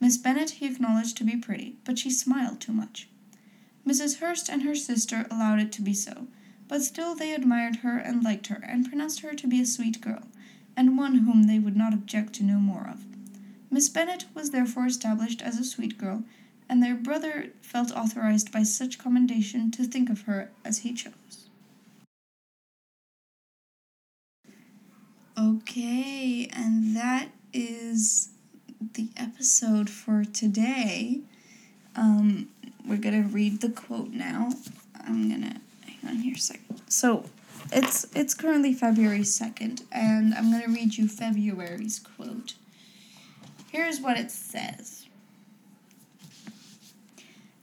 Miss 0.00 0.16
Bennet 0.16 0.50
he 0.50 0.66
acknowledged 0.66 1.16
to 1.18 1.24
be 1.24 1.36
pretty, 1.36 1.76
but 1.84 1.98
she 1.98 2.10
smiled 2.10 2.60
too 2.60 2.72
much. 2.72 3.08
Mrs. 3.86 4.18
Hurst 4.18 4.48
and 4.48 4.62
her 4.62 4.74
sister 4.74 5.26
allowed 5.30 5.60
it 5.60 5.72
to 5.72 5.82
be 5.82 5.94
so, 5.94 6.28
but 6.68 6.82
still 6.82 7.14
they 7.14 7.32
admired 7.32 7.76
her 7.76 7.98
and 7.98 8.22
liked 8.22 8.48
her, 8.48 8.62
and 8.62 8.86
pronounced 8.88 9.20
her 9.20 9.34
to 9.34 9.46
be 9.46 9.60
a 9.60 9.66
sweet 9.66 10.00
girl, 10.00 10.28
and 10.76 10.98
one 10.98 11.16
whom 11.16 11.44
they 11.44 11.58
would 11.58 11.76
not 11.76 11.94
object 11.94 12.34
to 12.34 12.44
know 12.44 12.58
more 12.58 12.86
of. 12.88 13.04
Miss 13.70 13.88
Bennet 13.88 14.26
was 14.34 14.50
therefore 14.50 14.86
established 14.86 15.42
as 15.42 15.58
a 15.58 15.64
sweet 15.64 15.98
girl, 15.98 16.24
and 16.68 16.82
their 16.82 16.94
brother 16.94 17.48
felt 17.62 17.90
authorized 17.92 18.52
by 18.52 18.62
such 18.62 18.98
commendation 18.98 19.70
to 19.70 19.84
think 19.84 20.10
of 20.10 20.22
her 20.22 20.50
as 20.64 20.78
he 20.78 20.92
chose. 20.92 21.48
Okay, 25.38 26.48
and 26.52 26.96
that 26.96 27.28
is 27.52 28.30
the 28.94 29.08
episode 29.16 29.88
for 29.88 30.24
today. 30.24 31.20
Um, 31.94 32.48
we're 32.86 32.96
gonna 32.96 33.22
read 33.22 33.60
the 33.60 33.70
quote 33.70 34.10
now. 34.10 34.50
I'm 35.06 35.28
gonna 35.30 35.60
hang 36.02 36.10
on 36.10 36.16
here 36.16 36.36
a. 36.36 36.76
So 36.88 37.24
it's 37.72 38.06
it's 38.14 38.34
currently 38.34 38.72
February 38.72 39.20
2nd, 39.20 39.82
and 39.92 40.34
I'm 40.34 40.50
to 40.62 40.70
read 40.70 40.96
you 40.96 41.08
February's 41.08 41.98
quote. 41.98 42.54
Here's 43.70 44.00
what 44.00 44.18
it 44.18 44.30
says 44.30 45.06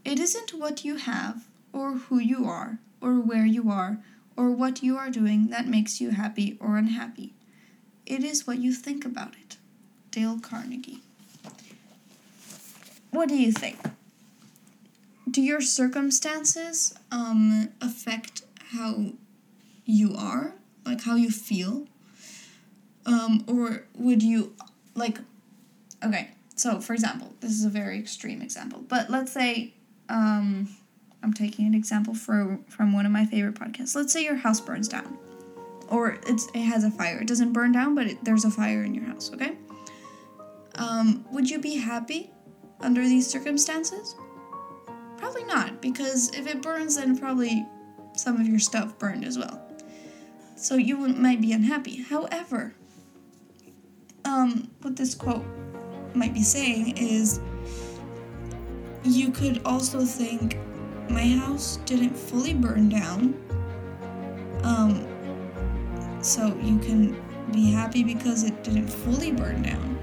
It 0.04 0.20
isn't 0.20 0.54
what 0.54 0.86
you 0.86 0.98
have, 0.98 1.46
or 1.74 1.94
who 1.94 2.20
you 2.20 2.46
are, 2.46 2.78
or 3.02 3.20
where 3.20 3.46
you 3.46 3.70
are, 3.70 4.00
or 4.38 4.52
what 4.52 4.84
you 4.84 4.98
are 4.98 5.10
doing 5.10 5.48
that 5.48 5.68
makes 5.68 6.00
you 6.00 6.12
happy 6.12 6.58
or 6.60 6.78
unhappy. 6.78 7.34
It 8.06 8.24
is 8.24 8.46
what 8.46 8.60
you 8.60 8.74
think 8.74 9.04
about 9.04 9.34
it. 9.34 9.58
Dale 10.12 10.40
Carnegie. 10.40 11.02
What 13.10 13.30
do 13.30 13.36
you 13.36 13.52
think? 13.52 13.78
Do 15.30 15.42
your 15.42 15.62
circumstances 15.62 16.94
um, 17.12 17.70
affect 17.82 18.44
how 18.72 19.14
you 19.86 20.16
are, 20.16 20.54
like 20.86 21.04
how 21.04 21.16
you 21.16 21.30
feel? 21.30 21.88
Um, 23.06 23.44
or 23.48 23.86
would 23.98 24.24
you, 24.24 24.54
like, 24.96 25.20
okay, 26.04 26.32
so 26.56 26.80
for 26.80 26.94
example, 26.94 27.34
this 27.40 27.52
is 27.52 27.66
a 27.66 27.70
very 27.70 28.00
extreme 28.00 28.42
example, 28.42 28.84
but 28.88 29.10
let's 29.10 29.32
say 29.32 29.74
um, 30.10 30.70
I'm 31.22 31.34
taking 31.34 31.68
an 31.68 31.74
example 31.74 32.14
for, 32.14 32.60
from 32.68 32.94
one 32.94 33.06
of 33.06 33.12
my 33.12 33.26
favorite 33.26 33.56
podcasts. 33.56 33.96
Let's 33.96 34.14
say 34.14 34.24
your 34.24 34.36
house 34.36 34.60
burns 34.60 34.88
down, 34.88 35.18
or 35.90 36.20
it's 36.28 36.48
it 36.54 36.62
has 36.62 36.84
a 36.84 36.92
fire. 36.92 37.20
It 37.20 37.28
doesn't 37.28 37.54
burn 37.54 37.72
down, 37.72 37.96
but 37.96 38.08
it, 38.08 38.24
there's 38.24 38.46
a 38.46 38.52
fire 38.52 38.84
in 38.84 38.94
your 38.94 39.06
house. 39.06 39.32
Okay. 39.34 39.54
Um, 40.76 41.26
would 41.32 41.50
you 41.50 41.60
be 41.60 41.78
happy 41.78 42.32
under 42.80 43.02
these 43.02 43.28
circumstances? 43.28 44.16
Probably 45.26 45.46
not, 45.46 45.82
because 45.82 46.30
if 46.36 46.46
it 46.46 46.62
burns, 46.62 46.98
then 46.98 47.18
probably 47.18 47.66
some 48.16 48.40
of 48.40 48.48
your 48.48 48.60
stuff 48.60 49.00
burned 49.00 49.26
as 49.26 49.40
well. 49.40 49.60
So 50.56 50.76
you 50.76 50.98
might 50.98 51.42
be 51.42 51.52
unhappy. 51.52 52.04
However, 52.04 52.76
um, 54.24 54.70
what 54.84 54.96
this 54.96 55.16
quote 55.16 55.44
might 56.14 56.36
be 56.36 56.44
saying 56.44 56.96
is 56.98 57.40
you 59.04 59.32
could 59.32 59.64
also 59.66 60.06
think 60.06 60.60
my 61.10 61.28
house 61.28 61.78
didn't 61.86 62.16
fully 62.16 62.54
burn 62.54 62.88
down. 62.88 63.34
Um, 64.62 65.08
so 66.22 66.56
you 66.62 66.78
can 66.78 67.20
be 67.52 67.72
happy 67.72 68.04
because 68.04 68.44
it 68.44 68.64
didn't 68.64 68.90
fully 68.90 69.32
burn 69.32 69.64
down. 69.64 69.95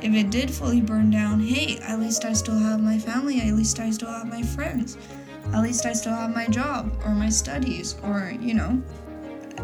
If 0.00 0.14
it 0.14 0.30
did 0.30 0.50
fully 0.50 0.80
burn 0.80 1.10
down, 1.10 1.40
hey, 1.40 1.78
at 1.78 1.98
least 1.98 2.24
I 2.24 2.32
still 2.32 2.58
have 2.58 2.80
my 2.80 2.98
family, 2.98 3.40
at 3.40 3.54
least 3.54 3.80
I 3.80 3.90
still 3.90 4.10
have 4.10 4.28
my 4.28 4.42
friends, 4.42 4.96
at 5.52 5.62
least 5.62 5.86
I 5.86 5.92
still 5.92 6.14
have 6.14 6.34
my 6.34 6.46
job 6.46 6.92
or 7.04 7.10
my 7.10 7.28
studies 7.28 7.96
or, 8.04 8.32
you 8.40 8.54
know, 8.54 8.80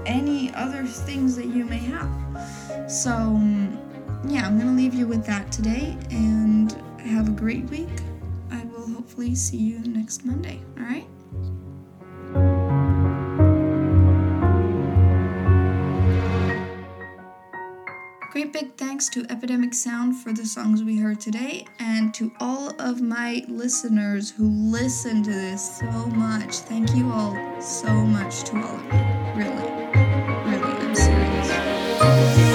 any 0.06 0.52
other 0.54 0.84
things 0.84 1.36
that 1.36 1.46
you 1.46 1.64
may 1.64 1.78
have. 1.78 2.10
So, 2.90 3.10
yeah, 4.26 4.46
I'm 4.46 4.58
going 4.58 4.70
to 4.70 4.76
leave 4.76 4.94
you 4.94 5.06
with 5.06 5.24
that 5.26 5.52
today 5.52 5.96
and 6.10 6.72
have 6.98 7.28
a 7.28 7.32
great 7.32 7.64
week. 7.70 7.88
I 8.50 8.64
will 8.64 8.88
hopefully 8.88 9.34
see 9.34 9.58
you 9.58 9.78
next 9.80 10.24
Monday, 10.24 10.60
all 10.78 10.84
right? 10.84 11.06
Big 18.52 18.76
thanks 18.76 19.08
to 19.08 19.26
Epidemic 19.30 19.74
Sound 19.74 20.16
for 20.16 20.32
the 20.32 20.44
songs 20.44 20.84
we 20.84 20.98
heard 20.98 21.18
today 21.20 21.66
and 21.80 22.14
to 22.14 22.30
all 22.38 22.72
of 22.80 23.00
my 23.00 23.44
listeners 23.48 24.30
who 24.30 24.48
listen 24.48 25.22
to 25.24 25.30
this 25.30 25.78
so 25.78 25.86
much. 25.86 26.58
Thank 26.58 26.94
you 26.94 27.10
all 27.10 27.34
so 27.60 27.92
much 27.92 28.44
to 28.44 28.56
all 28.56 28.76
of 28.76 28.84
you. 28.84 28.90
Really. 29.34 29.70
Really, 30.46 30.72
I'm 30.72 30.94
serious. 30.94 32.53